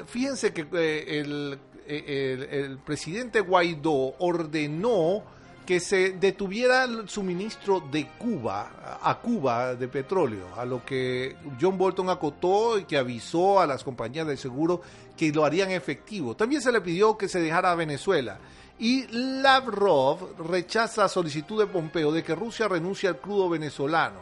[0.07, 5.25] Fíjense que eh, el, eh, el- el presidente Guaidó ordenó
[5.67, 11.77] que se detuviera el suministro de Cuba a Cuba de petróleo, a lo que John
[11.77, 14.81] Bolton acotó y que avisó a las compañías de seguro
[15.17, 16.37] que lo harían efectivo.
[16.37, 18.39] También se le pidió que se dejara a Venezuela.
[18.79, 24.21] Y Lavrov rechaza solicitud de Pompeo de que Rusia renuncie al crudo venezolano.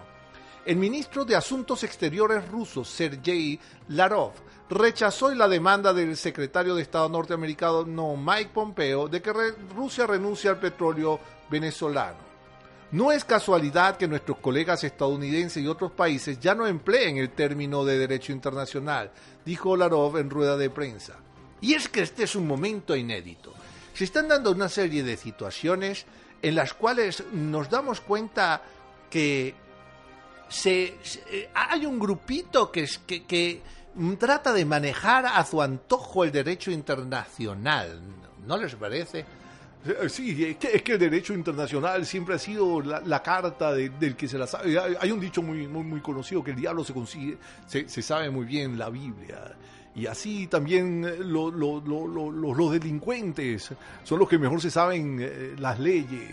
[0.64, 4.32] El ministro de Asuntos Exteriores ruso, Sergei Larov,
[4.70, 9.32] rechazó la demanda del secretario de Estado norteamericano Mike Pompeo de que
[9.74, 12.24] Rusia renuncie al petróleo venezolano.
[12.92, 17.84] No es casualidad que nuestros colegas estadounidenses y otros países ya no empleen el término
[17.84, 19.10] de derecho internacional,
[19.44, 21.16] dijo Larov en rueda de prensa.
[21.60, 23.52] Y es que este es un momento inédito.
[23.94, 26.06] Se están dando una serie de situaciones
[26.42, 28.62] en las cuales nos damos cuenta
[29.10, 29.54] que
[30.48, 30.98] se,
[31.30, 32.86] eh, hay un grupito que,
[34.18, 38.00] trata de manejar a su antojo el derecho internacional.
[38.46, 39.20] ¿No les parece?
[39.20, 44.26] Eh, Sí, es que, el derecho internacional siempre ha sido la, carta de- del que
[44.28, 44.78] se la sabe.
[44.98, 48.46] Hay, un dicho muy, muy, muy conocido que el diablo se consigue, se, sabe muy
[48.46, 49.52] bien la Biblia.
[49.94, 53.70] Y así también eh, lo- lo- lo- los delincuentes
[54.02, 56.30] son los que mejor se saben eh, las leyes.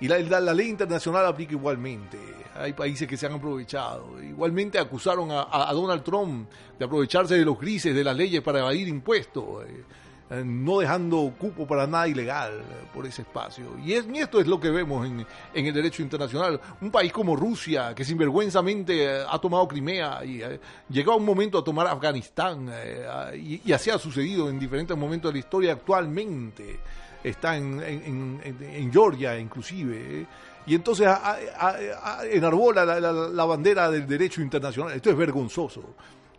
[0.00, 2.18] Y la, la- la ley internacional aplica igualmente.
[2.58, 4.22] Hay países que se han aprovechado.
[4.22, 8.88] Igualmente acusaron a, Donald Trump de aprovecharse de los grises de las leyes para evadir
[8.88, 9.64] impuestos.
[9.64, 9.84] eh,
[10.30, 13.64] eh, no dejando cupo para nada ilegal eh, por ese espacio.
[13.82, 16.60] Y, es, y esto es lo que vemos en, el derecho internacional.
[16.82, 21.56] Un país como Rusia, que sinvergüenzamente ha tomado Crimea y eh, llegó a un momento
[21.56, 26.78] a tomar Afganistán, eh, y, así ha sucedido en diferentes momentos de la historia actualmente.
[27.24, 30.26] Está en Georgia, inclusive.
[30.68, 34.92] Y entonces a- a- enarbola la, bandera del derecho internacional.
[34.94, 35.82] Esto es vergonzoso.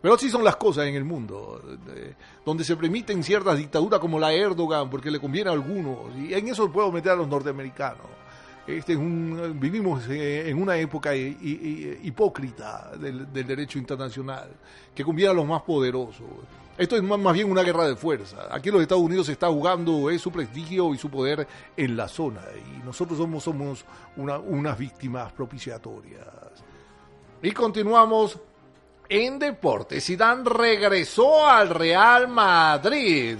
[0.01, 1.61] Pero así son las cosas en el mundo,
[2.45, 6.47] donde se permiten ciertas dictaduras como la Erdogan, porque le conviene a algunos, y en
[6.47, 8.07] eso puedo meter a los norteamericanos.
[8.65, 14.47] Este es un, vivimos en una época hi- hi- hipócrita del, del derecho internacional,
[14.95, 16.27] que conviene a los más poderosos.
[16.79, 18.47] Esto es más, bien una guerra de fuerza.
[18.49, 22.85] Aquí los Estados Unidos está jugando su prestigio y su poder en la zona, y
[22.85, 23.83] nosotros somos, somos
[24.15, 26.25] una- unas víctimas propiciatorias.
[27.41, 28.39] Y continuamos
[29.09, 30.05] en deportes.
[30.05, 33.37] Zidane regresó al Real Madrid.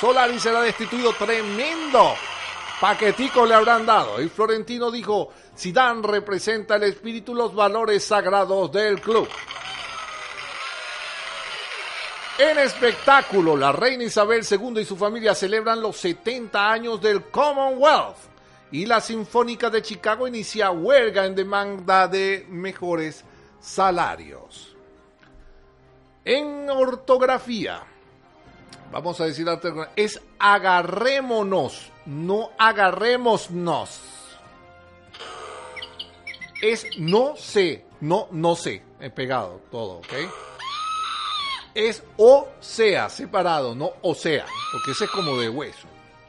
[0.00, 1.12] Solari será destituido.
[1.12, 2.14] Tremendo
[2.80, 4.20] paquetico le habrán dado.
[4.20, 9.28] Y Florentino dijo, Zidane representa el espíritu y los valores sagrados del club.
[12.36, 18.16] En espectáculo, la reina Isabel II y su familia celebran los 70 años del Commonwealth.
[18.72, 23.24] Y la Sinfónica de Chicago inicia huelga en demanda de mejores
[23.60, 24.74] salarios.
[26.24, 27.84] En ortografía,
[28.90, 29.46] vamos a decir
[29.94, 34.00] es agarrémonos, no agarrémonos.
[36.60, 40.14] Es no sé, no, no sé, he pegado todo, ¿ok?
[41.74, 45.88] Es o sea, separado, no o sea, porque ese es como de hueso.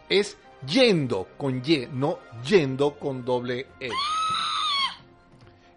[0.10, 0.38] Es
[0.68, 3.92] yendo con Y, no yendo con doble E.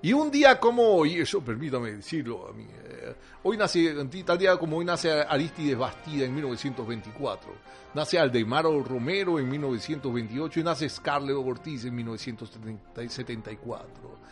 [0.00, 3.92] Y un día como hoy, eso permítame decirlo a mí, eh, hoy nace,
[4.24, 7.52] tal día como hoy nace Aristides Bastida en 1924,
[7.94, 14.27] nace Aldemaro Romero en 1928 y nace Scarlett Ortiz en 1974.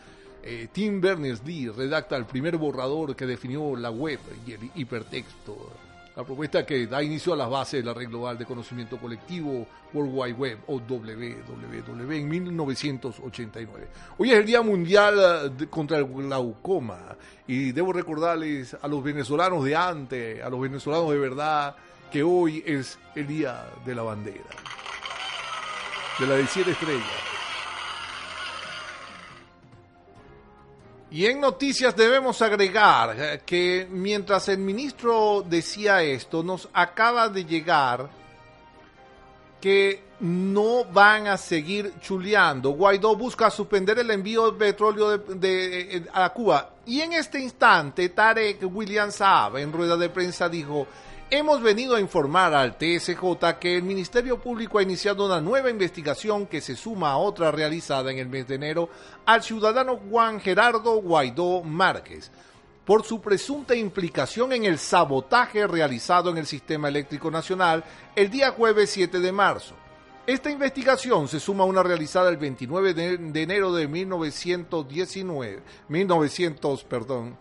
[0.49, 5.73] Eh, Tim Berners-Lee redacta el primer borrador que definió la web y el hipertexto
[6.15, 9.67] la propuesta que da inicio a las bases de la Red Global de Conocimiento Colectivo,
[9.93, 13.89] World Wide Web o WWW en 1989.
[14.17, 17.17] Hoy es el Día Mundial eh, contra el Glaucoma
[17.47, 21.77] y debo recordarles a los venezolanos de antes, a los venezolanos de verdad,
[22.11, 24.45] que hoy es el Día de la Bandera,
[26.19, 27.36] de la de siete estrellas.
[31.11, 37.45] Y en noticias debemos agregar eh, que mientras el ministro decía esto, nos acaba de
[37.45, 38.09] llegar
[39.61, 42.71] que no van a seguir chuleando.
[42.71, 46.71] Guaidó busca suspender el envío de petróleo de, eh, a Cuba.
[46.87, 50.87] Y en este instante, Tarek William Saab en rueda de prensa dijo,
[51.29, 56.47] Hemos venido a informar al TSJ que el Ministerio Público ha iniciado una nueva investigación
[56.47, 58.89] que se suma a otra realizada en el mes de enero
[59.25, 62.31] al ciudadano Juan Gerardo Guaidó Márquez
[62.85, 67.83] por su presunta implicación en el sabotaje realizado en el sistema eléctrico nacional
[68.15, 69.75] el día jueves 7 de marzo.
[70.29, 77.37] Esta investigación se suma a una realizada el 29 de, enero de 1919, 1900, perdón,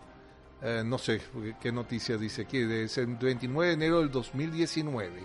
[0.62, 1.20] eh, no sé
[1.60, 5.22] qué noticia dice aquí, es el 29 de enero del 2019,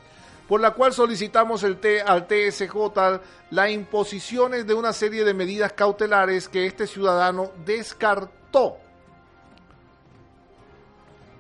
[0.48, 2.74] por la cual solicitamos el T, al TSJ
[3.52, 8.78] la imposición de una serie de medidas cautelares que este ciudadano descartó,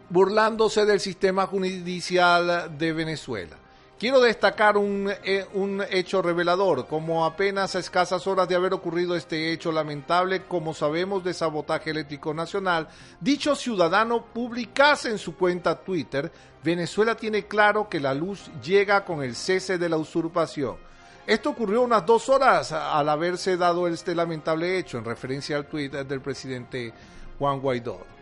[0.09, 3.57] burlándose del sistema judicial de Venezuela.
[4.01, 9.51] Quiero destacar eh, un, hecho revelador, como apenas a escasas horas de haber ocurrido este
[9.53, 12.87] hecho lamentable, como sabemos, de sabotaje eléctrico nacional,
[13.19, 16.31] dicho ciudadano publicase en su cuenta Twitter,
[16.63, 20.77] Venezuela tiene claro que la luz llega con el cese de la usurpación.
[21.27, 25.89] Esto ocurrió unas dos horas al haberse dado este lamentable hecho, en referencia al tweet
[25.89, 26.91] del presidente
[27.37, 28.20] Juan Guaidó.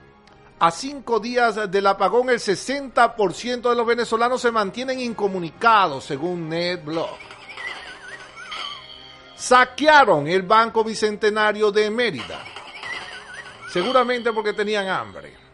[0.62, 7.18] A cinco días del apagón, el 60% de los venezolanos se mantienen incomunicados, según NetBlog.
[9.38, 12.44] Saquearon el Banco Bicentenario de Mérida,
[13.72, 15.50] seguramente porque tenían hambre.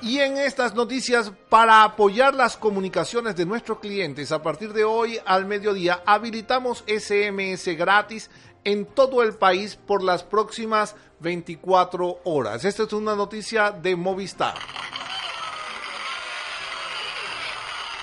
[0.00, 5.18] Y en estas noticias, para apoyar las comunicaciones de nuestros clientes, a partir de hoy
[5.24, 8.30] al mediodía, habilitamos SMS gratis
[8.64, 12.64] en todo el país por las próximas 24 horas.
[12.64, 14.54] Esta es una noticia de Movistar.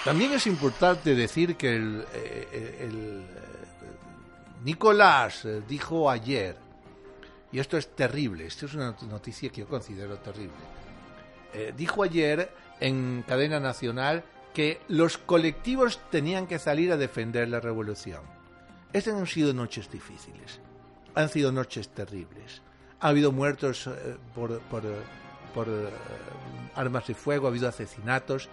[0.03, 3.22] También es importante decir que el, eh, eh, eh,
[4.64, 6.56] Nicolás dijo ayer,
[7.51, 10.53] y esto es terrible, esto es una noticia que yo considero terrible,
[11.76, 18.35] dijo ayer en cadena nacional que los colectivos tenían que salir a defender la revolución.
[18.96, 20.62] Estas han sido noches difíciles,
[21.16, 22.62] han sido noches terribles.
[23.02, 25.89] Ha habido muertos eh, por, eh,
[26.76, 28.48] armas de fuego, ha habido asesinatos.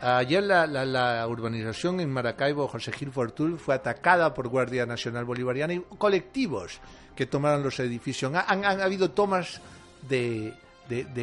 [0.00, 5.84] Ayer la, urbanización en Maracaibo, José Gil Fortul, fue atacada por Guardia Nacional Bolivariana y
[5.98, 6.80] colectivos
[7.14, 8.32] que tomaron los edificios.
[8.34, 9.60] Han, habido tomas
[10.08, 10.54] de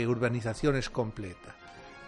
[0.08, 1.56] urbanizaciones completas.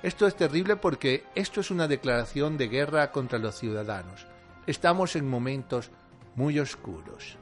[0.03, 4.27] Esto es terrible porque esto es una declaración de guerra contra los ciudadanos.
[4.67, 5.89] Estamos en momentos
[6.35, 7.37] muy oscuros.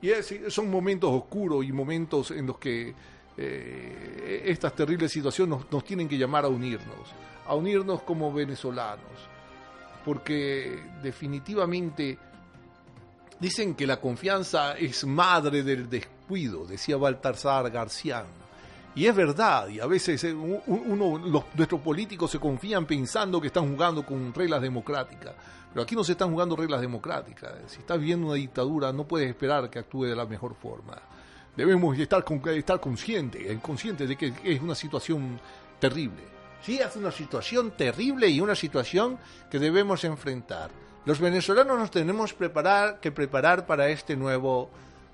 [0.00, 0.10] Y
[0.50, 2.94] son momentos oscuros y momentos en los que
[3.36, 7.12] eh, estas terribles situaciones nos, tienen que llamar a unirnos,
[7.46, 9.28] a unirnos como venezolanos,
[10.04, 12.18] porque definitivamente
[13.38, 18.24] dicen que la confianza es madre del descuido, decía Baltasar García.
[18.96, 23.48] Y es verdad, y a veces eh, uno, los, nuestros políticos se confían pensando que
[23.48, 25.34] están jugando con reglas democráticas.
[25.70, 27.52] Pero aquí no se están jugando reglas democráticas.
[27.66, 30.98] Si estás viviendo una dictadura, no puedes esperar que actúe de la mejor forma.
[31.54, 32.24] Debemos estar,
[32.54, 35.38] estar conscientes, conscientes de que es una situación
[35.78, 36.22] terrible.
[36.62, 39.18] Sí, es una situación terrible y una situación
[39.50, 40.70] que debemos enfrentar.
[41.04, 44.70] Los venezolanos nos tenemos preparar, que preparar para este nuevo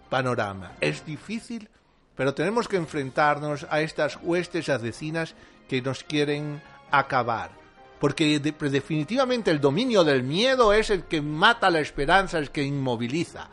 [0.09, 0.73] panorama.
[0.81, 1.69] Es difícil,
[2.17, 5.35] pero tenemos que enfrentarnos a estas huestes asesinas
[5.69, 7.51] que nos quieren acabar.
[7.99, 13.49] Porque definitivamente el dominio del miedo es el que mata la esperanza, el que inmoviliza.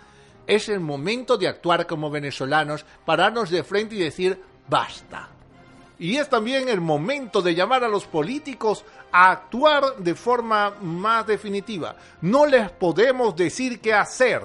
[0.48, 5.30] Es el momento de actuar como venezolanos, pararnos de frente y decir basta.
[6.00, 11.28] Y es también el momento de llamar a los políticos a actuar de forma más
[11.28, 11.96] definitiva.
[12.22, 14.42] No les podemos decir qué hacer,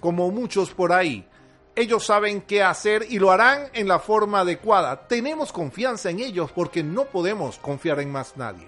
[0.00, 1.26] como muchos por ahí
[1.74, 5.08] ellos saben qué hacer y lo harán en la forma adecuada.
[5.08, 8.66] Tenemos confianza en ellos porque no podemos confiar en más nadie.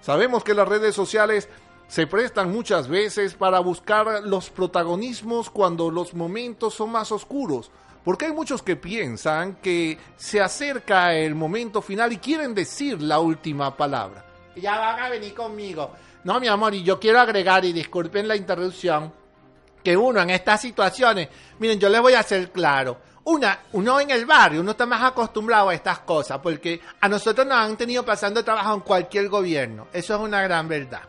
[0.00, 1.48] Sabemos que las redes sociales
[1.88, 7.70] se prestan muchas veces para buscar los protagonismos cuando los momentos son más oscuros.
[8.04, 13.18] Porque hay muchos que piensan que se acerca el momento final y quieren decir la
[13.18, 14.24] última palabra.
[14.56, 15.90] Ya van a venir conmigo.
[16.22, 19.12] No, mi amor, y yo quiero agregar, y disculpen la interrupción,
[19.84, 21.28] que uno en estas situaciones,
[21.58, 25.02] miren, yo les voy a hacer claro, una, uno en el barrio, uno está más
[25.02, 29.88] acostumbrado a estas cosas, porque a nosotros nos han tenido pasando trabajo en cualquier gobierno.
[29.92, 31.02] Eso es una gran verdad.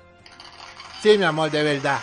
[1.01, 1.99] Sí, mi amor, de verdad.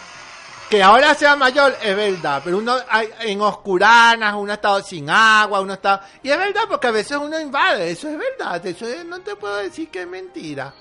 [0.69, 5.11] Que ahora sea mayor es verdad, pero uno hay, en oscuranas, uno ha estado sin
[5.11, 6.03] agua, uno está...
[6.23, 9.57] Y es verdad, porque a veces uno invade, eso es verdad, eso no te puedo
[9.57, 10.73] decir que es mentira.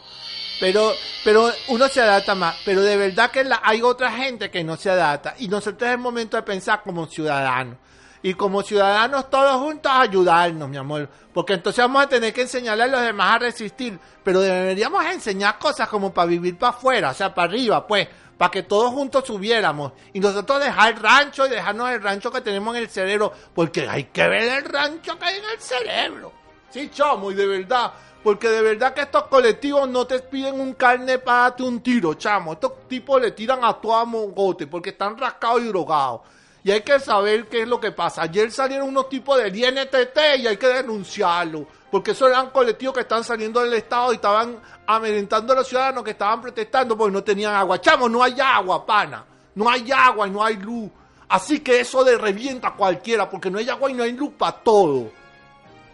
[0.62, 0.94] Pero,
[1.24, 2.56] pero uno se adapta más.
[2.64, 5.34] Pero de verdad que hay otra gente que no se adapta.
[5.40, 7.78] Y nosotros es el momento de pensar como ciudadanos.
[8.22, 11.10] Y como ciudadanos todos juntos ayudarnos, mi amor.
[11.34, 13.98] Porque entonces vamos a tener que enseñarle a los demás a resistir.
[14.24, 18.08] Pero deberíamos enseñar cosas como para vivir para afuera, o sea, para arriba, pues.
[18.38, 19.94] Para que todos juntos subiéramos.
[20.14, 23.34] Y nosotros dejar el rancho y dejarnos el rancho que tenemos en el cerebro.
[23.56, 26.34] Porque hay que ver el rancho que hay en el cerebro.
[26.70, 27.94] Sí, chomo, y de verdad.
[28.24, 32.14] Porque de verdad que estos colectivos no te piden un carne para darte un tiro,
[32.14, 32.54] chamo.
[32.54, 36.22] Estos tipos le tiran a todo a mogote porque están rascados y drogados.
[36.64, 38.22] Y hay que saber qué es lo que pasa.
[38.22, 41.66] Ayer salieron unos tipos del INTT y hay que denunciarlo.
[41.90, 46.04] Porque esos eran colectivos que están saliendo del Estado y estaban amedrentando a los ciudadanos
[46.04, 47.82] que estaban protestando porque no tenían agua.
[47.82, 49.26] Chamo, no hay agua, pana.
[49.56, 50.92] No hay agua y no hay luz.
[51.28, 54.32] Así que eso de revienta a cualquiera porque no hay agua y no hay luz
[54.38, 55.10] para todo.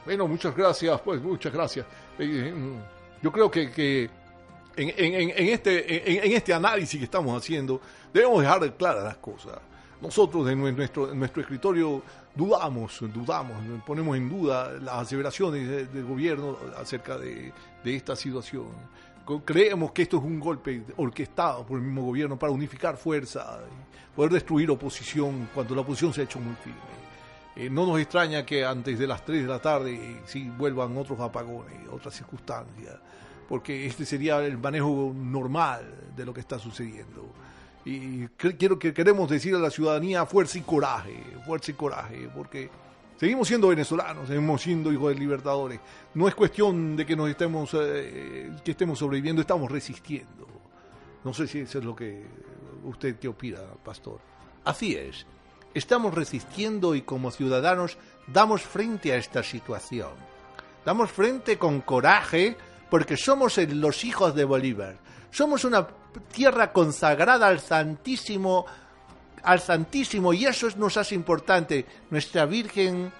[0.07, 1.85] Bueno, muchas gracias, pues muchas gracias.
[2.17, 4.09] Eh, mm, yo creo que,
[4.77, 7.81] en, este, en, este análisis que estamos haciendo
[8.13, 9.59] debemos dejar claras las cosas.
[9.99, 12.01] Nosotros en nuestro, nuestro escritorio
[12.33, 17.51] dudamos, dudamos, ponemos en duda las aseveraciones del gobierno acerca de,
[17.83, 18.67] esta situación.
[19.43, 23.59] Creemos que esto es un golpe orquestado por el mismo gobierno para unificar fuerza
[24.15, 27.06] poder destruir oposición cuando la oposición se ha hecho muy firme.
[27.59, 31.19] Eh, no nos extraña que antes de las 3 de la tarde sí vuelvan otros
[31.19, 32.99] apagones, otras circunstancias,
[33.49, 35.81] porque este sería el manejo normal
[36.15, 37.33] de lo que está sucediendo.
[37.83, 42.69] Y quiero que queremos decir a la ciudadanía fuerza y coraje, fuerza y coraje, porque
[43.19, 45.79] seguimos siendo venezolanos, seguimos siendo hijos de libertadores.
[46.13, 50.47] No es cuestión de que nos estemos, eh, que estemos sobreviviendo, estamos resistiendo.
[51.23, 52.23] No sé si eso es lo que
[52.83, 54.19] usted qué opina, pastor.
[54.63, 55.25] Así es
[55.77, 57.97] estamos resistiendo y como ciudadanos
[58.27, 60.11] damos frente a esta situación.
[60.85, 62.55] Damos frente con coraje
[62.89, 64.97] porque somos los hijos de Bolívar.
[65.31, 65.87] Somos una
[66.31, 68.65] tierra consagrada al Santísimo,
[69.43, 71.85] al Santísimo y eso nos hace importante.
[72.09, 73.11] Nuestra Virgen,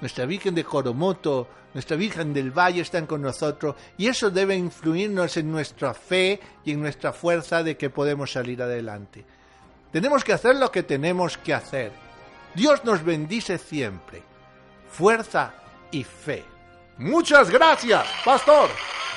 [0.00, 5.36] nuestra Virgen de Coromoto, nuestra Virgen del Valle están con nosotros y eso debe influirnos
[5.36, 9.24] en nuestra fe y en nuestra fuerza de que podemos salir adelante.
[9.92, 11.92] Tenemos que hacer lo que tenemos que hacer.
[12.54, 14.22] Dios nos bendice siempre.
[14.90, 15.54] Fuerza
[15.90, 16.44] y fe.
[16.98, 18.68] Muchas gracias, pastor.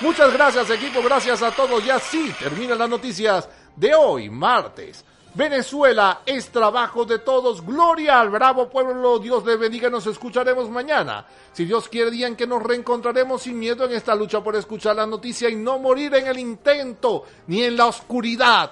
[0.02, 1.02] Muchas gracias, equipo.
[1.04, 1.86] Gracias a todos.
[1.86, 5.04] Y así terminan las noticias de hoy, martes.
[5.34, 7.66] Venezuela es trabajo de todos.
[7.66, 9.20] Gloria al bravo pueblo.
[9.20, 9.90] Dios le bendiga.
[9.90, 11.26] Nos escucharemos mañana.
[11.54, 14.96] Si Dios quiere, día en que nos reencontraremos sin miedo en esta lucha por escuchar
[14.96, 18.72] la noticia y no morir en el intento ni en la oscuridad.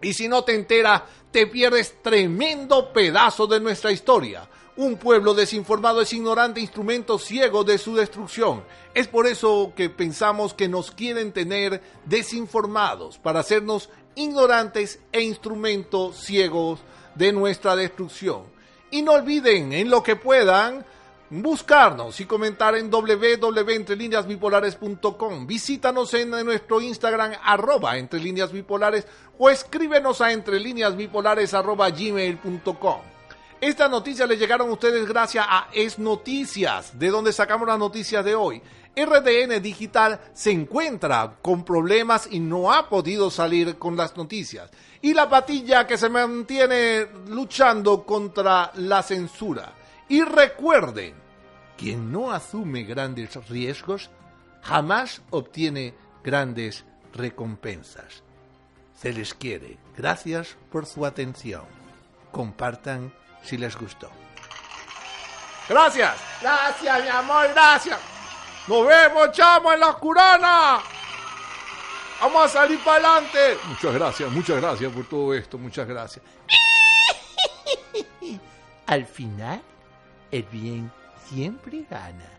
[0.00, 4.48] Y si no te enteras, te pierdes tremendo pedazo de nuestra historia.
[4.76, 8.62] Un pueblo desinformado es ignorante instrumento ciego de su destrucción.
[8.94, 16.16] Es por eso que pensamos que nos quieren tener desinformados, para hacernos ignorantes e instrumentos
[16.16, 16.80] ciegos
[17.16, 18.44] de nuestra destrucción.
[18.90, 20.86] Y no olviden, en lo que puedan,
[21.30, 25.46] buscarnos y comentar en www.entrelineasbipolares.com.
[25.46, 29.06] Visítanos en nuestro Instagram arroba entre líneas bipolares
[29.38, 33.00] o escríbenos a entrelineasbipolares arroba gmail.com.
[33.60, 38.24] Estas noticias le llegaron a ustedes gracias a Es Noticias, de donde sacamos las noticias
[38.24, 38.62] de hoy.
[38.94, 44.70] RDN Digital se encuentra con problemas y no ha podido salir con las noticias.
[45.02, 49.74] Y la patilla que se mantiene luchando contra la censura.
[50.08, 51.14] Y recuerden,
[51.76, 54.10] Quien no asume grandes riesgos
[54.62, 55.94] jamás obtiene
[56.24, 56.84] grandes
[57.14, 58.24] recompensas.
[58.94, 59.78] Se les quiere.
[59.96, 61.62] Gracias por su atención.
[62.32, 64.10] Compartan si les gustó.
[65.68, 66.16] Gracias.
[66.40, 68.00] Gracias, mi amor, gracias.
[68.66, 70.80] Nos vemos, chamo, en la curana.
[72.20, 73.58] Vamos a salir para adelante.
[73.68, 76.24] Muchas gracias, muchas gracias por todo esto, muchas gracias.
[78.86, 79.62] Al final,
[80.30, 80.90] el bien
[81.24, 82.37] siempre gana.